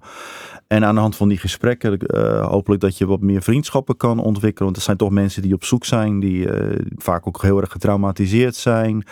[0.67, 4.19] En aan de hand van die gesprekken uh, hopelijk dat je wat meer vriendschappen kan
[4.19, 4.65] ontwikkelen.
[4.65, 6.19] Want er zijn toch mensen die op zoek zijn.
[6.19, 6.47] Die
[6.95, 9.03] vaak ook heel erg getraumatiseerd zijn.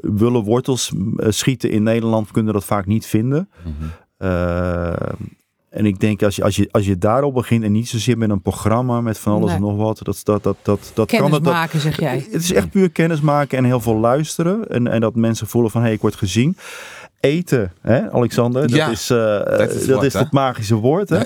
[0.00, 3.48] willen wortels schieten in Nederland kunnen dat vaak niet vinden.
[3.64, 3.90] Mm -hmm.
[5.72, 8.30] En ik denk als je, als je, als je daarop begint en niet zozeer met
[8.30, 9.54] een programma met van alles Nee.
[9.54, 11.42] en nog wat, dat, dat, dat, dat, dat Kennis kan.
[11.42, 12.26] Dat, maken, zeg jij.
[12.30, 14.68] het is echt puur kennis maken en heel veel luisteren.
[14.68, 16.56] En, en dat mensen voelen van hé, hey, ik word gezien.
[17.20, 21.08] Eten, hè, Alexander, dat Ja, is, uh, dat is dat, wat, is het magische woord.
[21.08, 21.18] Hè?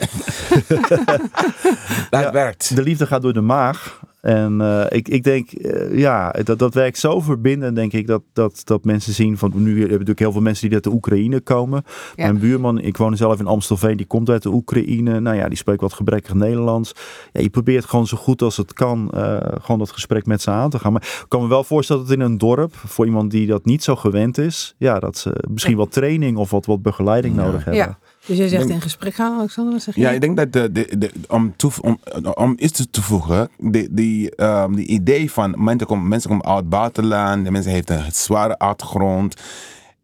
[2.10, 2.32] Dat Ja.
[2.32, 2.76] werkt.
[2.76, 4.00] De liefde gaat door de maag.
[4.26, 8.22] En eh, ik, ik denk, eh, ja, dat, dat werkt zo verbindend, denk ik, dat,
[8.32, 11.40] dat, dat mensen zien van, nu hebben natuurlijk heel veel mensen die uit de Oekraïne
[11.40, 11.82] komen.
[12.16, 12.24] Ja.
[12.24, 15.20] Mijn buurman, ik woon zelf in Amstelveen, die komt uit de Oekraïne.
[15.20, 16.92] Nou ja, die spreekt wat gebrekkig Nederlands.
[17.32, 20.50] Ja, je probeert gewoon zo goed als het kan, eh, gewoon dat gesprek met ze
[20.50, 20.92] aan te gaan.
[20.92, 23.82] Maar ik kan me wel voorstellen dat in een dorp, voor iemand die dat niet
[23.84, 27.44] zo gewend is, ja, dat ze misschien wat training of wat, wat begeleiding Ja.
[27.44, 27.82] nodig hebben.
[27.82, 27.98] Ja.
[28.26, 30.00] Dus jij zegt denk- in gesprek gaan, Alexander, wat zeg je?
[30.00, 31.98] Ja, ik denk dat de, de, de, om, toe, om,
[32.34, 36.44] om iets toe te voegen, die, die, ehm, die idee van mensen komen, mensen komen
[36.46, 39.40] uit het buitenland, de mensen heeft een zware achtergrond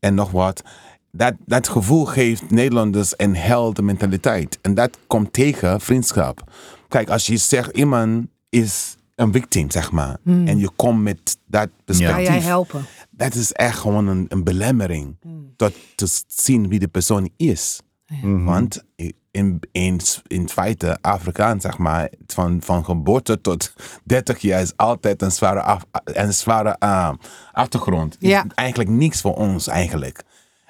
[0.01, 0.63] en nog wat.
[1.11, 4.59] Dat, dat gevoel geeft Nederlanders een heldenmentaliteit.
[4.63, 6.51] En dat komt tegen vriendschap.
[6.89, 11.69] Kijk, als je zegt iemand is een victim, zeg maar, en je komt met dat
[11.69, 12.85] Ga perspectief jij helpen?
[13.11, 15.17] dat is echt gewoon een, een belemmering.
[15.57, 17.81] Tot te zien wie de persoon is.
[18.23, 18.45] Mhm.
[18.45, 18.85] Want
[19.31, 23.73] in, in, in feite, Afrikaans, zeg maar, van, van geboorte tot
[24.05, 27.13] 30 jaar is altijd een zware, af, een zware uh,
[27.53, 28.17] achtergrond.
[28.21, 28.45] Is Ja.
[28.55, 30.23] eigenlijk niks voor ons, eigenlijk.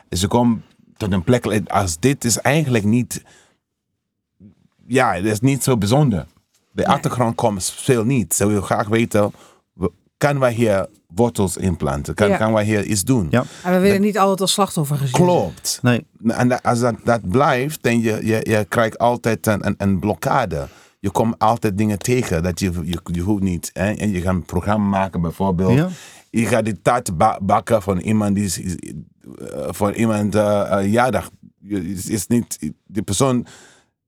[0.09, 0.63] Dus je komt
[0.97, 3.23] tot een plek als dit is eigenlijk niet,
[4.87, 6.27] ja, het is niet zo bijzonder.
[6.73, 8.35] De achtergrond komt veel niet.
[8.35, 9.33] Ze wil graag weten,
[10.23, 12.15] kan wij hier wortels inplanten?
[12.15, 12.37] Kan, Ja.
[12.37, 13.27] kan wij hier iets doen?
[13.31, 13.45] Ja.
[13.65, 15.37] Maar we willen niet altijd als slachtoffer gezien worden.
[15.37, 15.79] Klopt.
[15.83, 19.75] Nee, En dat- als dat, dat blijft, dan je, je, je krijgt altijd een, een,
[19.79, 20.69] een blokkade.
[20.99, 23.71] Je komt altijd dingen tegen dat je, je, je hoeft niet.
[23.73, 23.93] Hè?
[23.93, 25.75] En je gaat een programma maken bijvoorbeeld.
[25.75, 25.89] Ja.
[26.31, 30.79] Je gaat die taart ba- bakken van iemand die is, is- eh, voor iemand eh
[30.79, 31.31] eh, jaardag.
[31.59, 33.47] Je- Is, is niet, die persoon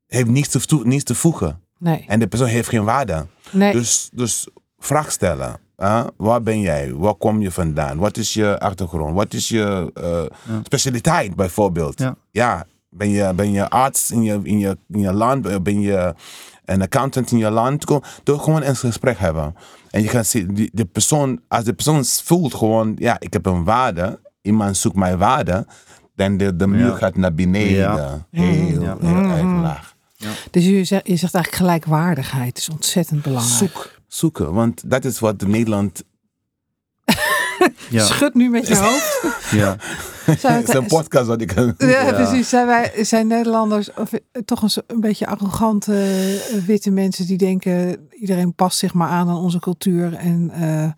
[0.07, 1.61] heeft niets te, niets te voegen.
[1.79, 2.05] Nee.
[2.09, 3.27] En de persoon heeft geen waarde.
[3.51, 3.73] nee.
[3.73, 4.49] Dus, dus
[4.79, 5.57] vraag stellen.
[5.93, 6.03] Hè?
[6.17, 6.93] waar ben jij?
[6.95, 7.99] Waar kom je vandaan?
[7.99, 9.15] Wat is je achtergrond?
[9.15, 10.23] Wat is je eh,
[10.63, 12.03] specialiteit bijvoorbeeld?
[12.31, 12.67] Ja.
[12.91, 15.63] ben, je, ben je arts in je, in, je, in je land?
[15.63, 16.15] Ben je
[16.65, 17.85] een accountant in je land?
[17.85, 19.55] Kom- Door gewoon een gesprek hebben.
[19.91, 23.47] En je gaat zien, die, de persoon, als de persoon voelt gewoon, ja, ik heb
[23.47, 24.21] een waarde.
[24.43, 25.67] Iemand zoekt mijn waarde.
[26.17, 26.97] Dan de, de muur Ja.
[26.97, 27.77] gaat naar beneden.
[27.77, 28.27] Ja.
[28.31, 28.97] Heel, Ja.
[29.01, 29.95] heel erg laag.
[30.51, 32.59] Dus je zegt, je zegt eigenlijk gelijkwaardigheid.
[32.59, 33.55] is ontzettend belangrijk.
[33.57, 36.03] Zoek, zoeken, want dat is wat Nederland
[37.91, 39.21] ja, Schud nu met je hoofd.
[39.51, 39.77] ja.
[40.39, 41.55] Zijn Het is een podcast wat ik...
[41.79, 42.49] Ja, precies.
[42.49, 47.37] Zijn, wij, zijn Nederlanders of, eh, toch een, een beetje arrogante eh, witte mensen die
[47.37, 48.09] denken...
[48.11, 50.91] iedereen past zich maar aan aan onze cultuur en eh,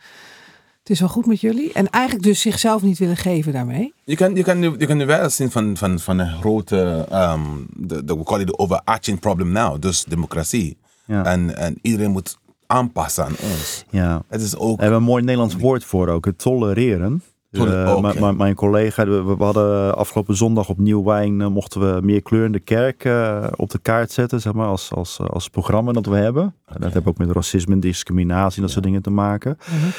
[0.78, 1.72] het is wel goed met jullie.
[1.72, 3.94] En eigenlijk dus zichzelf niet willen geven daarmee.
[4.04, 8.04] Je kan, je kan, je kan wel zien van, van, van een grote, um, de,
[8.04, 10.76] de, we call it the overarching problem now, dus democratie.
[11.04, 11.24] Ja.
[11.24, 13.84] En, en iedereen moet aanpassen aan ons.
[13.90, 14.22] ja.
[14.28, 17.22] Het is ook, We hebben een mooi Nederlands woord voor ook, het tolereren.
[17.50, 18.32] Eh, oké.
[18.32, 23.04] mijn- collega, we, we hadden afgelopen zondag op Nieuwwijn uh, mochten we meer kleurende kerk
[23.04, 26.54] uh, op de kaart zetten, zeg maar, als, als, als programma dat we hebben.
[26.66, 26.80] Okay.
[26.80, 28.72] Dat heeft ook met racisme en discriminatie en dat ja.
[28.72, 29.58] soort dingen te maken.
[29.60, 29.90] Mhm.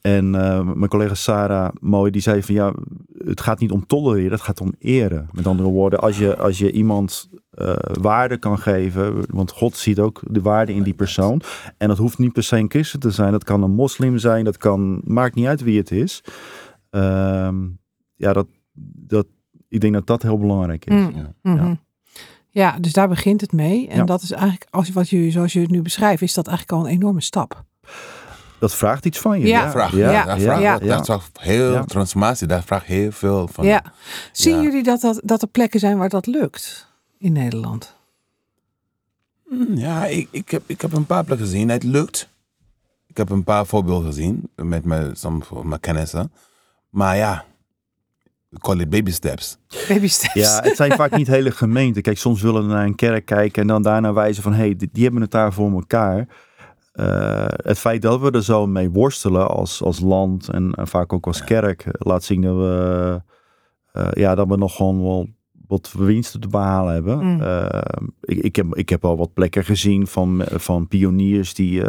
[0.00, 2.72] En uh, mijn collega Sarah Mooi, die zei van ja,
[3.24, 5.28] het gaat niet om tolereren, het gaat om eren.
[5.32, 9.98] Met andere woorden, als je, als je iemand uh, waarde kan geven, want God ziet
[9.98, 11.40] ook de waarde in die persoon.
[11.78, 14.44] En dat hoeft niet per se een christen te zijn, dat kan een moslim zijn,
[14.44, 16.24] dat kan, maakt niet uit wie het is.
[16.90, 17.48] Uh,
[18.14, 18.46] ja, dat,
[19.06, 19.26] dat,
[19.68, 20.94] ik denk dat dat heel belangrijk is.
[20.94, 21.12] Mm.
[21.14, 21.34] Ja.
[21.42, 21.80] Mm -hmm.
[22.48, 22.78] ja.
[22.78, 23.88] dus daar begint het mee.
[23.88, 24.04] En ja.
[24.04, 26.86] dat is eigenlijk, als, wat je, zoals je het nu beschrijft, is dat eigenlijk al
[26.86, 27.64] een enorme stap.
[28.58, 29.46] Dat vraagt iets van je.
[29.46, 30.78] Ja, vraagt, ja, ja, dat, vraagt, ja.
[30.78, 33.64] dat vraagt heel transformatie, dat vraagt heel veel van.
[33.66, 33.82] Ja.
[34.32, 36.92] Zien jullie dat, dat, dat er plekken zijn waar dat lukt
[37.24, 37.94] in Nederland?
[39.74, 41.68] Ja, ik, ik, heb, ik heb een paar plekken gezien.
[41.68, 42.28] Het lukt.
[43.06, 45.14] Ik heb een paar voorbeelden gezien met mijn,
[45.62, 46.32] mijn kennissen.
[46.90, 47.44] Maar ja,
[48.48, 49.58] we call it baby steps.
[49.88, 50.34] Baby steps.
[50.34, 52.02] Ja, het zijn vaak niet hele gemeenten.
[52.02, 54.52] Kijk, soms willen we naar een kerk kijken en dan daarna wijzen van...
[54.52, 56.28] hé, hey, die, die hebben het daar voor elkaar.
[56.94, 61.12] Uh, het feit dat we er zo mee worstelen als, als land en, en vaak
[61.12, 61.44] ook als ja.
[61.44, 61.84] kerk...
[61.90, 63.22] laat zien dat we,
[63.92, 65.28] uh, ja, dat we nog gewoon wel
[65.68, 67.18] wat winsten te behalen hebben.
[67.18, 67.40] Mm.
[67.40, 67.66] Uh,
[68.20, 71.82] ik, ik, heb, ik heb al wat plekken gezien van, van pioniers die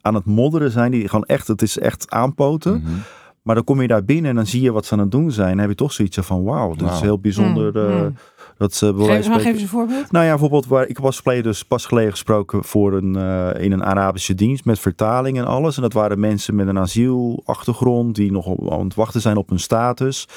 [0.00, 0.90] aan het modderen zijn.
[0.90, 2.72] Die gewoon echt, het is echt aanpoten.
[2.72, 2.80] Mhm.
[2.82, 3.02] Mm -hmm.
[3.42, 5.30] Maar dan kom je daar binnen en dan zie je wat ze aan het doen
[5.30, 5.50] zijn.
[5.50, 6.92] Dan heb je toch zoiets van, wauw, dit Wow.
[6.92, 7.72] is heel bijzonder.
[7.74, 8.14] Mm,
[8.58, 10.12] uh, dat ze geef, geef eens een voorbeeld.
[10.12, 13.84] Nou ja, bijvoorbeeld, waar, ik was dus pas geleden gesproken voor een, uh, in een
[13.84, 15.76] Arabische dienst met vertaling en alles.
[15.76, 19.48] En dat waren mensen met een asielachtergrond die nog op, aan het wachten zijn op
[19.48, 20.28] hun status.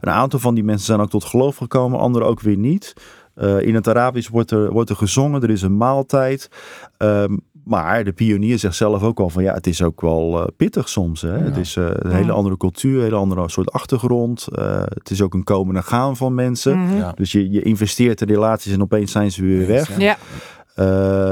[0.00, 2.94] Een aantal van die mensen zijn ook tot geloof gekomen, anderen ook weer niet.
[3.36, 6.50] Uh, in het Arabisch wordt er, wordt er gezongen, er is een maaltijd.
[6.98, 10.46] Um, maar de pionier zegt zelf ook wel van ja, het is ook wel uh,
[10.56, 11.22] pittig soms.
[11.22, 11.36] Hè?
[11.36, 11.42] Ja.
[11.42, 14.46] Het is uh, een hele andere cultuur, een hele andere soort achtergrond.
[14.52, 16.78] Uh, het is ook een komen en gaan van mensen.
[16.78, 16.96] Mhm.
[16.96, 17.12] Ja.
[17.12, 19.98] Dus je, je investeert in relaties en opeens zijn ze weer weg.
[19.98, 20.16] Ja.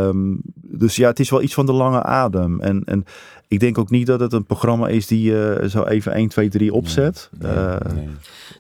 [0.07, 2.61] Um, dus ja, het is wel iets van de lange adem.
[2.61, 3.05] En, en
[3.49, 6.49] ik denk ook niet dat het een programma is die je zo even 1, 2,
[6.49, 7.31] 3 opzet.
[7.39, 8.09] Nee, Uh, nee.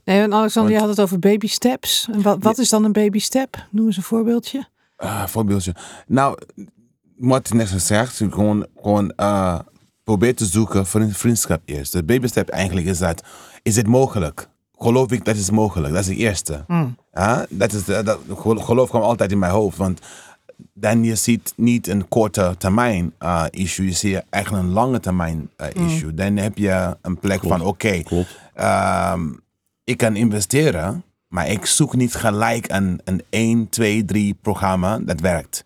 [0.05, 2.09] Nee, en Alexander, je had het over baby steps.
[2.13, 3.67] En wat, wat is dan een baby step?
[3.71, 4.67] Noem eens een voorbeeldje.
[4.97, 5.75] Ah, voorbeeldje.
[6.07, 6.39] Nou,
[7.17, 9.59] wat net gezegd, gewoon, gewoon uh,
[10.05, 11.93] probeer te zoeken voor een vriendschap eerst.
[11.93, 13.23] De baby step eigenlijk is dat,
[13.63, 14.49] is het mogelijk?
[14.79, 15.93] Geloof ik dat is mogelijk?
[15.95, 16.65] Dat is het eerste.
[16.67, 16.97] Mm.
[17.13, 20.01] Ja, dat is, dat, geloof kwam altijd in mijn hoofd, want
[20.73, 25.51] dan je ziet niet een korte termijn uh, issue, je ziet eigenlijk een lange termijn
[25.57, 26.11] uh, issue.
[26.11, 26.17] Mm.
[26.17, 27.57] Dan heb je een plek Klopt.
[27.57, 28.03] van oké,
[28.55, 29.41] okay, um,
[29.85, 35.21] ik kan investeren, maar ik zoek niet gelijk een, een 1, 2, 3 programma dat
[35.21, 35.65] werkt.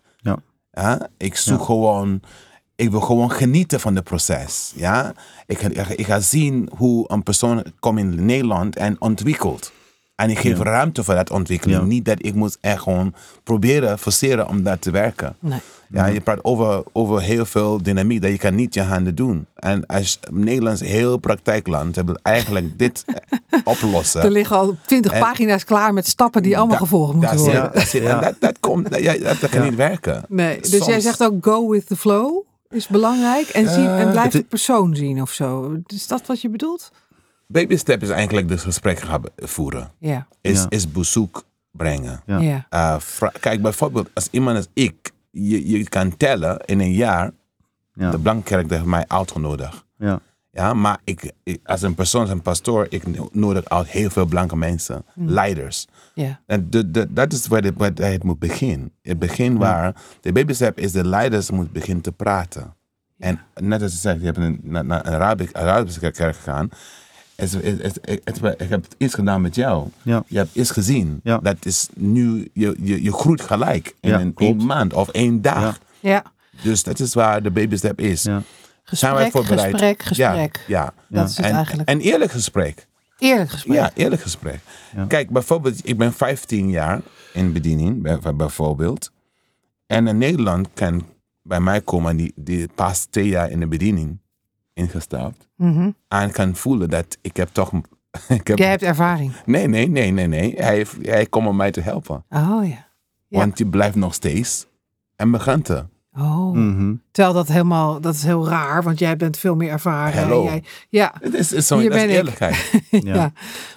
[0.71, 1.07] Ja.
[1.17, 1.65] Ik zoek ja.
[1.65, 2.21] gewoon,
[2.75, 4.73] ik wil gewoon genieten van het proces.
[4.75, 5.13] Ja?
[5.45, 9.71] Ik, ik, ik ga zien hoe een persoon komt in Nederland en ontwikkelt.
[10.21, 10.63] En ik geef Ja.
[10.63, 11.79] ruimte voor dat ontwikkeling.
[11.79, 11.85] Ja.
[11.85, 15.35] Niet dat ik moet echt gewoon proberen, forceren om dat te werken.
[15.39, 15.59] Nee.
[15.89, 19.45] Ja, je praat over, over heel veel dynamiek dat je kan niet je handen doen.
[19.55, 23.05] En als Nederlands heel praktijkland hebben eigenlijk dit
[23.63, 24.21] oplossen.
[24.21, 27.45] Er liggen al twintig En- pagina's klaar met stappen die allemaal Dat- gevolgd moeten dat
[27.45, 27.63] worden.
[27.63, 27.91] dat het.
[27.91, 28.15] Ja.
[28.15, 29.63] En dat, dat, komt, dat, ja, dat, kan Ja.
[29.69, 30.23] niet werken.
[30.27, 33.47] Nee, dus jij zegt ook go with the flow is belangrijk.
[33.47, 35.77] En, zien, en Eh, blijf de is- persoon zien of zo.
[35.87, 36.91] Is dat wat je bedoelt?
[37.51, 39.91] Baby step is eigenlijk het gesprek gaan voeren.
[39.99, 40.27] Ja.
[40.41, 40.65] Is, Ja.
[40.69, 42.21] is bezoek brengen.
[42.25, 42.37] Ja.
[42.39, 42.65] ja.
[42.69, 47.31] Uh, vra- kijk, bijvoorbeeld als iemand als ik, je, je kan tellen in een jaar,
[47.93, 48.11] Ja.
[48.11, 49.85] de Blankenkerk heeft mij uitgenodigd.
[49.97, 50.19] Ja.
[50.53, 54.25] Ja, maar ik, ik- als een persoon, als een pastoor, ik nodig uit heel veel
[54.25, 55.87] blanke mensen, leiders.
[56.13, 56.39] ja.
[56.45, 58.91] En de, de, dat is waar, de, waar het moet beginnen.
[59.01, 62.75] Het begin waar de baby step is de leiders moet beginnen te praten.
[63.17, 66.69] En net als je zegt, je hebt een, naar, naar een Arabisch, Arabische kerk gegaan.
[67.35, 69.87] Het, het, het, het- het- ik heb iets gedaan met jou.
[70.01, 70.23] Ja.
[70.27, 71.19] Je hebt iets gezien.
[71.23, 71.37] Ja.
[71.37, 75.41] Dat is nu, je, je, je groeit gelijk in Ja, een, één maand of één
[75.41, 75.79] dag.
[75.99, 76.23] ja.
[76.63, 78.23] Dus dat is waar de baby step is.
[78.23, 78.41] Ja.
[78.83, 79.71] Zijn wij Gesprek, voorbereid?
[79.71, 80.63] gesprek, gesprek.
[80.67, 80.93] Ja, ja.
[81.07, 81.89] Dat is het En, eigenlijk.
[81.89, 82.87] en eerlijk gesprek.
[83.17, 83.75] Eerlijk gesprek.
[83.75, 84.59] Ja, eerlijk gesprek.
[84.95, 85.05] Ja.
[85.05, 87.01] Kijk, bijvoorbeeld, ik ben 15 jaar
[87.33, 89.11] in bediening, bij- bijvoorbeeld.
[89.87, 91.05] En in Nederland kan
[91.43, 94.19] bij mij komen die, die pas twee jaar in de bediening
[94.73, 95.47] ingestapt.
[95.55, 95.91] Mhm.
[96.07, 97.71] En kan voelen dat ik heb toch...
[98.27, 99.33] Ik heb, Jij hebt ervaring.
[99.45, 100.53] Nee, nee, nee, nee, nee.
[100.57, 102.25] Hij, hij komt om mij te helpen.
[102.29, 102.87] Oh ja.
[103.27, 103.37] Ja.
[103.39, 104.67] Want je blijft nog steeds
[105.15, 105.87] en begint er.
[106.17, 106.53] Oh.
[106.53, 106.93] Mhm.
[107.11, 110.19] Terwijl dat helemaal, dat is heel raar, want jij bent veel meer ervaren.
[110.19, 110.43] Hello.
[110.43, 111.13] Jij, ja.
[111.19, 112.81] Het is, het is zo, dat eerlijkheid.
[112.89, 113.31] ja.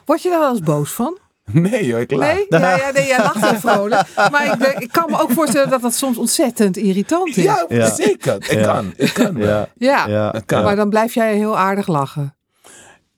[0.04, 1.18] Word je daar wel eens boos van?
[1.52, 2.34] Nee joh, ik laat.
[2.34, 2.46] Nee?
[2.48, 4.06] Ja, ja, nee, jij lacht heel vrolijk.
[4.30, 7.44] Maar ik, ik kan me ook voorstellen dat dat soms ontzettend irritant is.
[7.44, 7.94] Ja, Ja.
[7.94, 8.34] zeker.
[8.34, 8.62] Ik Ja.
[8.72, 8.92] kan.
[8.96, 9.36] Ik kan.
[9.36, 9.68] Ja.
[9.76, 10.06] Ja.
[10.08, 10.30] Ja.
[10.30, 10.62] Dat kan.
[10.64, 12.34] Maar dan blijf jij heel aardig lachen.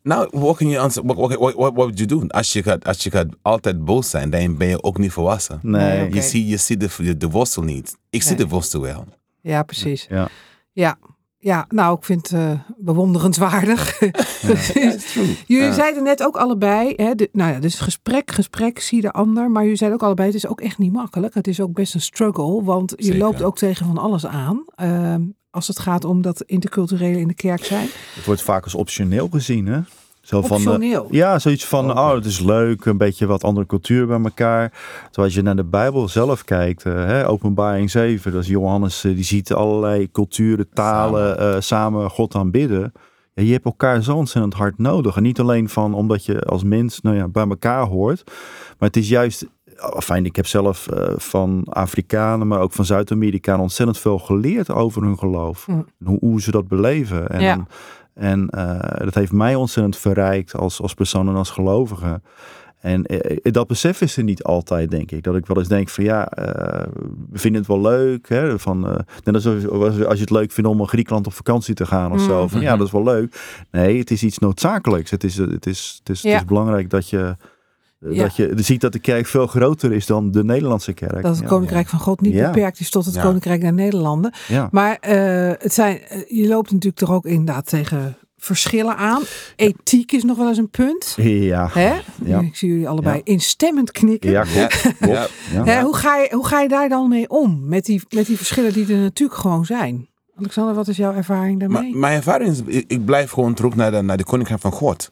[0.02, 1.02] Nou, what can you answer?
[1.04, 2.26] What, what, what, what would you do?
[2.26, 5.58] Als je, gaat, als je gaat altijd boos zijn, dan ben je ook niet volwassen.
[5.62, 6.14] Nee.
[6.14, 7.96] Je ziet je ziet de, de, de worstel niet.
[8.10, 9.04] Ik zie de worstel wel.
[9.40, 10.06] Ja, precies.
[10.10, 10.28] Ja.
[10.72, 10.98] Ja.
[11.46, 13.98] Ja, nou, ik vind het eh, bewonderenswaardig.
[15.46, 15.72] Jullie Ja.
[15.72, 19.50] zeiden net ook allebei, hè, de, nou ja, dus gesprek, gesprek, zie de ander.
[19.50, 21.35] Maar jullie zeiden ook allebei, het is ook echt niet makkelijk.
[21.35, 23.18] Het is ook best een struggle, want je Zeker.
[23.21, 24.64] loopt ook tegen van alles aan.
[24.75, 27.88] ehm, als het gaat om dat interculturele in de kerk zijn.
[28.14, 29.81] Het wordt vaak als optioneel gezien, hè?
[30.27, 31.06] Zo van, Optioneel.
[31.10, 34.70] ja, zoiets van, oh, het is leuk, een beetje wat andere cultuur bij elkaar.
[35.04, 39.04] Terwijl als je naar de Bijbel zelf kijkt, eh, hè, openbaring 7, dat is Johannes,
[39.04, 42.92] eh, die ziet allerlei culturen, talen samen, samen God aanbidden.
[43.35, 45.16] Ja, je hebt elkaar zo ontzettend hard nodig.
[45.16, 48.22] En niet alleen van omdat je als mens nou ja, bij elkaar hoort.
[48.79, 49.46] Maar het is juist,
[49.79, 55.02] oh, fijn, ik heb zelf van Afrikanen, maar ook van Zuid-Amerikanen ontzettend veel geleerd over
[55.02, 55.66] hun geloof.
[55.66, 55.87] Mm.
[56.04, 57.29] Hoe, hoe ze dat beleven.
[57.29, 57.66] En, Ja.
[58.17, 62.21] En eh, dat heeft mij ontzettend verrijkt als, als persoon en als gelovige.
[62.81, 65.23] En eh, dat besef is er niet altijd, denk ik.
[65.23, 66.87] Dat ik wel eens denk van ja, eh,
[67.31, 68.29] we vinden het wel leuk.
[68.29, 68.58] Hè?
[68.58, 69.46] Van, eh, net als
[70.06, 72.42] als je het leuk vindt om naar Griekenland op vakantie te gaan of zo.
[72.42, 72.48] Mm.
[72.48, 73.64] Van ja, dat is wel leuk.
[73.71, 75.10] Nee, het is iets noodzakelijks.
[75.10, 76.31] Het is, het is, het is, Ja.
[76.31, 77.31] het is belangrijk dat je, eh,
[77.99, 78.23] Ja.
[78.23, 81.23] dat je ziet dat de kerk veel groter is dan de Nederlandse kerk.
[81.23, 81.47] Dat het ja.
[81.47, 82.51] koninkrijk van God niet Ja.
[82.51, 83.23] beperkt is tot het Ja.
[83.23, 84.33] koninkrijk der Nederlanden.
[84.49, 84.69] Ja.
[84.71, 89.23] Maar eh, het zijn, eh, je loopt natuurlijk toch ook inderdaad tegen verschillen aan.
[89.57, 91.15] Ethiek is nog wel eens een punt.
[91.17, 91.69] Ja.
[91.73, 91.92] Hè?
[92.25, 92.40] Ja.
[92.40, 93.21] Ik zie jullie allebei Ja.
[93.25, 94.31] instemmend knikken.
[94.31, 94.83] Ja, klopt.
[94.83, 94.90] Ja.
[95.01, 95.33] klopt.
[95.53, 95.65] Ja.
[95.65, 97.69] Hè, hoe, ga je, hoe ga je daar dan mee om?
[97.69, 100.09] Met die, met die verschillen die er natuurlijk gewoon zijn.
[100.38, 101.96] Alexander, wat is jouw ervaring Maar daarmee?
[101.96, 105.10] mijn ervaring is, ik, ik blijf gewoon terug naar de, naar de koninkrijk van God.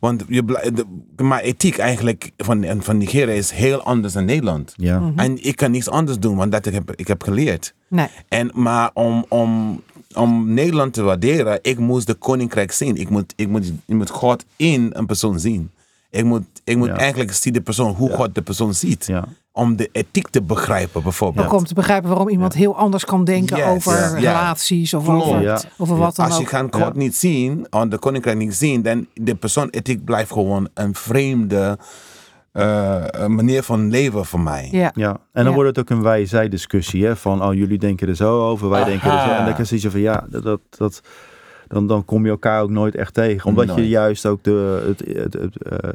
[0.00, 0.84] Want je de,
[1.24, 4.72] maar ethiek eigenlijk van, van Nigeria is heel anders dan Nederland.
[4.76, 4.98] Ja.
[5.00, 5.18] Mhm.
[5.18, 7.74] En ik kan niets anders doen, want dat ik heb, ik heb geleerd.
[7.88, 8.08] nee.
[8.28, 9.82] En, maar om, om,
[10.14, 12.96] om Nederland te waarderen, ik moest de koninkrijk zien.
[12.96, 15.70] Ik moet, ik moet, ik moet God in een persoon zien.
[16.10, 16.96] Ik moet, ik moet Ja.
[16.96, 19.06] eigenlijk zien de persoon, hoe God de persoon ziet.
[19.06, 19.24] Ja.
[19.56, 21.46] Om de ethiek te begrijpen, bijvoorbeeld.
[21.46, 24.14] Ook om te begrijpen waarom iemand heel anders kan denken Yes, over ja.
[24.14, 25.24] relaties of Klopt.
[25.26, 25.60] over, Ja.
[25.78, 26.48] over wat dan Als je ook.
[26.48, 27.00] kan God Ja.
[27.00, 31.78] niet zien, of de koninkrijk niet zien, dan de persoon ethiek blijft gewoon een vreemde
[32.52, 34.68] eh, manier van leven voor mij.
[34.72, 34.90] Ja.
[34.94, 35.52] Ja, en dan Ja.
[35.52, 37.04] wordt het ook een wij-zij-discussie.
[37.06, 38.88] hè, Van, oh, jullie denken er zo over, wij Aha.
[38.88, 39.30] denken er zo.
[39.34, 41.00] En dan kan je van, ja, dat, dat, dat,
[41.68, 43.48] dan, dan kom je elkaar ook nooit echt tegen.
[43.48, 45.90] Omdat je juist ook de, het, het, het, eh,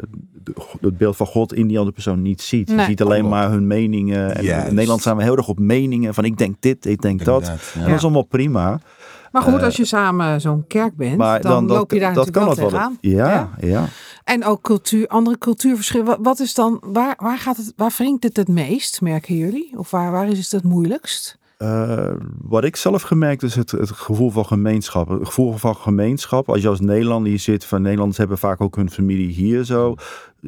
[0.81, 2.69] het beeld van God in die andere persoon niet ziet.
[2.69, 4.35] Je ziet alleen maar hun meningen.
[4.35, 4.67] En Juist.
[4.67, 6.13] in Nederland zijn we heel erg op meningen.
[6.13, 7.41] Van, ik denk dit, ik denk dat.
[7.41, 7.81] Inderdaad, ja.
[7.81, 8.79] En dat is allemaal prima.
[9.31, 11.99] Maar goed, als je samen zo'n kerk bent, Eh, Maar dan, dan, dat, loop je
[11.99, 12.97] daar dat natuurlijk kan wel tegenaan.
[13.01, 13.85] Ja, ja.
[14.23, 16.05] En ook cultuur, andere cultuurverschillen.
[16.05, 19.73] Wat, wat is dan, waar, waar, gaat het, waar wringt het het meest, merken jullie?
[19.75, 21.39] Of waar, waar is het het moeilijkst?
[21.61, 25.09] Eh, wat ik zelf gemerkt is het, het gevoel van gemeenschap.
[25.09, 26.49] Het gevoel van gemeenschap.
[26.49, 29.95] Als je als Nederlander hier zit, van Nederlanders hebben vaak ook hun familie hier zo.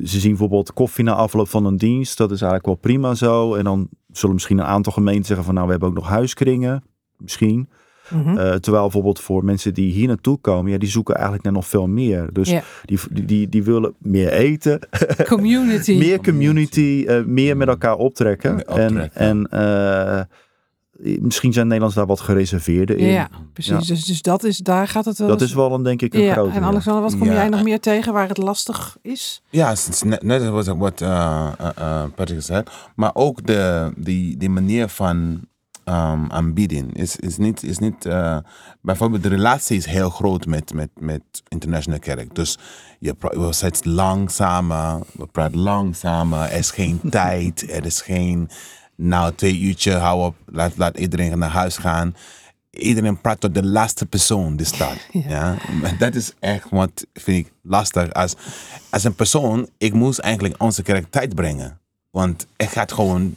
[0.03, 2.17] Ze zien bijvoorbeeld koffie na afloop van een dienst.
[2.17, 3.55] Dat is eigenlijk wel prima zo.
[3.55, 6.83] En dan zullen misschien een aantal gemeenten zeggen van nou, we hebben ook nog huiskringen.
[7.17, 7.69] Misschien.
[8.09, 8.37] Mhm.
[8.37, 11.67] Eh, terwijl bijvoorbeeld voor mensen die hier naartoe komen, ja, die zoeken eigenlijk naar nog
[11.67, 12.29] veel meer.
[12.31, 12.63] Dus Ja.
[12.85, 14.79] die, die, die, willen meer eten,
[15.27, 15.97] Community.
[16.05, 18.65] meer community, eh, meer met elkaar optrekken.
[18.67, 20.21] En, en eh,
[20.99, 23.07] misschien zijn Nederlanders daar wat gereserveerder in.
[23.07, 23.71] Ja, precies.
[23.87, 23.93] Ja.
[23.93, 26.13] Dus, dus dat is, daar gaat het wel Dat eens- is wel een, denk ik,
[26.13, 26.33] een ja.
[26.33, 26.55] grote.
[26.55, 26.63] En.
[26.63, 27.33] Alexander, wat kom Ja.
[27.33, 29.41] jij nog meer tegen waar het lastig is?
[29.49, 32.63] Ja, is net, net wat, wat uh, uh, uh, Patrick zei.
[32.95, 35.17] Maar ook de, die, die manier van
[35.85, 37.63] um, aanbieden is, is niet...
[37.63, 38.37] Is niet uh,
[38.81, 42.35] bijvoorbeeld de relatie is heel groot met, met, met International Kerk.
[42.35, 42.57] Dus
[42.99, 46.39] je we zitten lang samen, we praten lang samen.
[46.51, 48.49] Er is geen tijd, er is geen...
[48.95, 52.15] Nou, twee uurtje, hou op, laat, laat iedereen naar huis gaan.
[52.69, 54.97] Iedereen praat tot de laatste persoon die staat.
[55.27, 55.55] ja.
[55.99, 58.13] Dat is echt wat vind ik lastig.
[58.13, 58.35] Als,
[58.89, 61.77] als een persoon, ik moest eigenlijk onze kerk tijd brengen.
[62.11, 63.33] Want het gaat gewoon.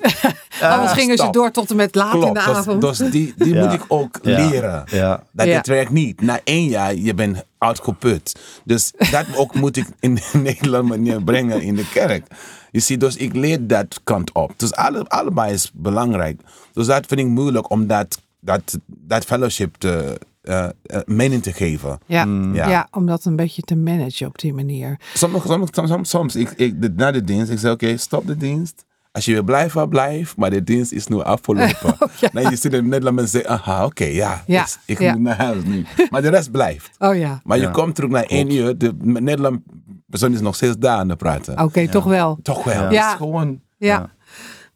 [0.61, 2.81] Anders gingen ze door tot en met laat in de Klopt, dus, avond.
[2.81, 3.65] dus die, die Ja.
[3.65, 4.49] moet ik ook Ja.
[4.49, 4.85] leren.
[4.91, 5.23] Ja.
[5.33, 5.57] Dat Ja.
[5.57, 6.21] het werkt niet.
[6.21, 8.37] Na één jaar, je bent uitgeput.
[8.65, 12.27] Dus dat ook moet ik in de Nederlandse manier brengen in de kerk.
[12.71, 14.53] Je ziet, dus ik leer dat kant op.
[14.57, 16.41] Dus alle, allebei is belangrijk.
[16.73, 20.69] Dus dat vind ik moeilijk om dat, dat, dat fellowship te, eh,
[21.05, 21.99] mening te geven.
[22.07, 22.25] ja.
[22.53, 22.69] Ja.
[22.69, 22.89] Ja.
[22.91, 25.01] om dat een beetje te managen op die manier.
[25.14, 28.85] Soms, soms, soms, soms, ik, ik, na de dienst, ik zeg oké, stop de dienst.
[29.17, 30.37] Als je wil blijven, blijf.
[30.37, 31.97] Maar de dienst is nu afgelopen.
[32.33, 34.43] Dan je ziet in Nederland mensen zeggen, aha, oké, ja.
[34.47, 35.12] Ja, dus ik ja.
[35.12, 35.87] moet naar huis nu.
[36.11, 36.91] Maar de rest blijft.
[36.99, 39.61] Oh ja, Maar je komt terug naar één uur, de Nederland
[40.07, 41.62] persoon is nog steeds daar aan het praten.
[41.62, 42.39] oké, toch wel.
[42.43, 42.75] Toch wel.
[42.75, 43.05] Ja.
[43.05, 43.61] Het is gewoon...
[43.79, 44.11] Ja.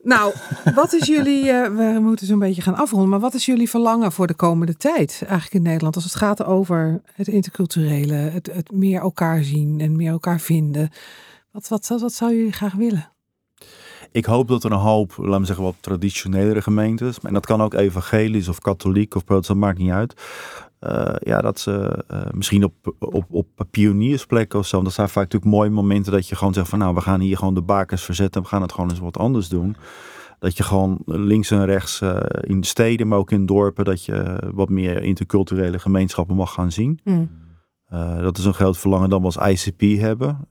[0.03, 0.33] Nou,
[0.75, 4.13] wat is jullie, uh, we moeten zo'n beetje gaan afronden, maar wat is jullie verlangen
[4.13, 8.73] voor de komende tijd eigenlijk in Nederland als het gaat over het interculturele, het, het
[8.73, 10.91] meer elkaar zien en meer elkaar vinden?
[11.51, 13.11] Wat, wat, wat, wat zou jullie graag willen?
[14.13, 17.63] Ik hoop dat er een hoop, laten we zeggen, wat traditionelere gemeentes, en dat kan
[17.63, 20.15] ook evangelisch of katholiek of protestant, maakt niet uit.
[20.81, 24.83] Uh, ja, dat ze uh, misschien op, op, op pioniersplekken of zo.
[24.83, 27.37] Dat zijn vaak natuurlijk mooie momenten dat je gewoon zegt van nou, we gaan hier
[27.37, 28.43] gewoon de bakers verzetten.
[28.43, 29.77] We gaan het gewoon eens wat anders doen.
[30.39, 34.43] Dat je gewoon links en rechts uh, in steden, maar ook in dorpen, dat je
[34.55, 37.01] wat meer interculturele gemeenschappen mag gaan zien.
[37.05, 37.31] Mm.
[38.21, 40.49] dat is een groot verlangen dan we als ICP hebben.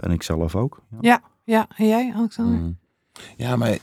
[0.00, 0.82] en ik zelf ook.
[0.90, 1.20] Ja, ja.
[1.44, 1.68] ja.
[1.76, 2.58] En jij, Alexander?
[2.58, 2.80] Mm.
[3.36, 3.78] Ja, maar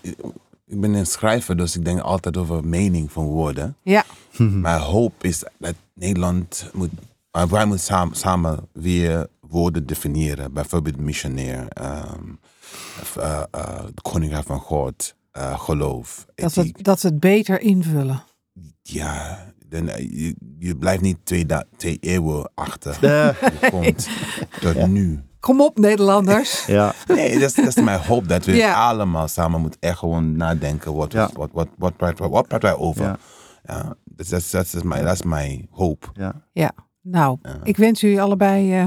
[0.69, 3.75] ik ben een schrijver, dus ik denk altijd over mening van woorden.
[3.81, 4.05] Ja.
[4.37, 6.89] Mijn hoop is dat Nederland moet,
[7.31, 10.53] wij moeten samen, samen weer woorden definiëren.
[10.53, 12.39] Bijvoorbeeld missionair, um,
[13.17, 16.25] uh, uh, de van God, uh, geloof.
[16.35, 18.23] Dat we, dat we het beter invullen.
[18.81, 21.45] Ja, dan, je, je blijft niet twee,
[21.77, 22.97] twee eeuwen achter.
[23.01, 24.09] Je komt
[24.61, 25.23] tot nu.
[25.39, 26.65] Kom op, Nederlanders.
[26.77, 26.93] ja.
[27.07, 30.95] Nee, dat is mijn hoop dat we allemaal samen moeten echt gewoon nadenken.
[30.95, 31.29] Wat, ja.
[31.33, 33.03] wat, wat, wat, wat, wat praten wij over?
[33.03, 33.17] Ja.
[33.65, 36.11] ja dat is dat is mijn, dat is mijn hoop.
[36.13, 36.33] Ja.
[36.51, 36.71] ja.
[37.01, 38.83] Nou, ik wens jullie allebei uh,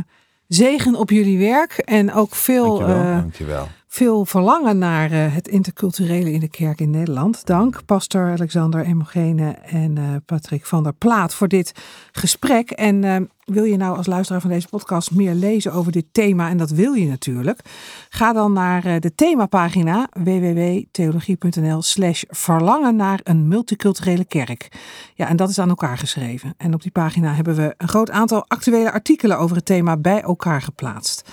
[0.49, 2.79] zegen op jullie werk en ook veel.
[2.79, 3.05] Dankjewel.
[3.05, 7.47] Uh, Dankjewel veel verlangen naar uh, het interculturele in de kerk in Nederland.
[7.47, 11.73] Dank, pastor Alexander Emogene en uh, Patrick van der Plaat voor dit
[12.13, 12.71] gesprek.
[12.71, 16.49] En uh, wil je nou als luisteraar van deze podcast meer lezen over dit thema,
[16.49, 17.61] en dat wil je natuurlijk,
[18.09, 24.69] ga dan naar de themapagina www.theologie.nl slash verlangen naar een multiculturele kerk.
[25.15, 26.55] Ja, en dat is aan elkaar geschreven.
[26.57, 30.23] En op die pagina hebben we een groot aantal actuele artikelen over het thema bij
[30.23, 31.31] elkaar geplaatst.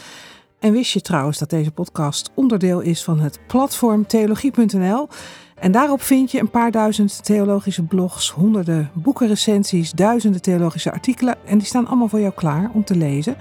[0.59, 5.07] En wist je trouwens dat deze podcast onderdeel is van het platform theologie.nl?
[5.55, 11.35] En daarop vind je een paar duizend theologische blogs, honderden boekenrecensies, duizenden theologische artikelen.
[11.45, 13.37] En die staan allemaal voor jou klaar om te lezen.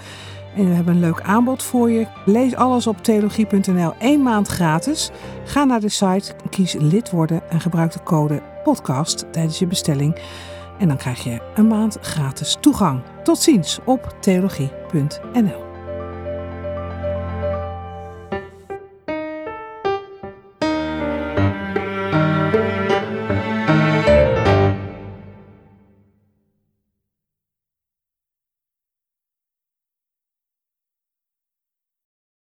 [0.57, 2.07] En we hebben een leuk aanbod voor je.
[2.25, 5.11] Lees alles op theologie.nl één maand gratis.
[5.45, 10.21] Ga naar de site, kies lid worden en gebruik de code podcast tijdens je bestelling.
[10.79, 13.03] En dan krijg je een maand gratis toegang.
[13.23, 15.68] Tot ziens op theologie.nl.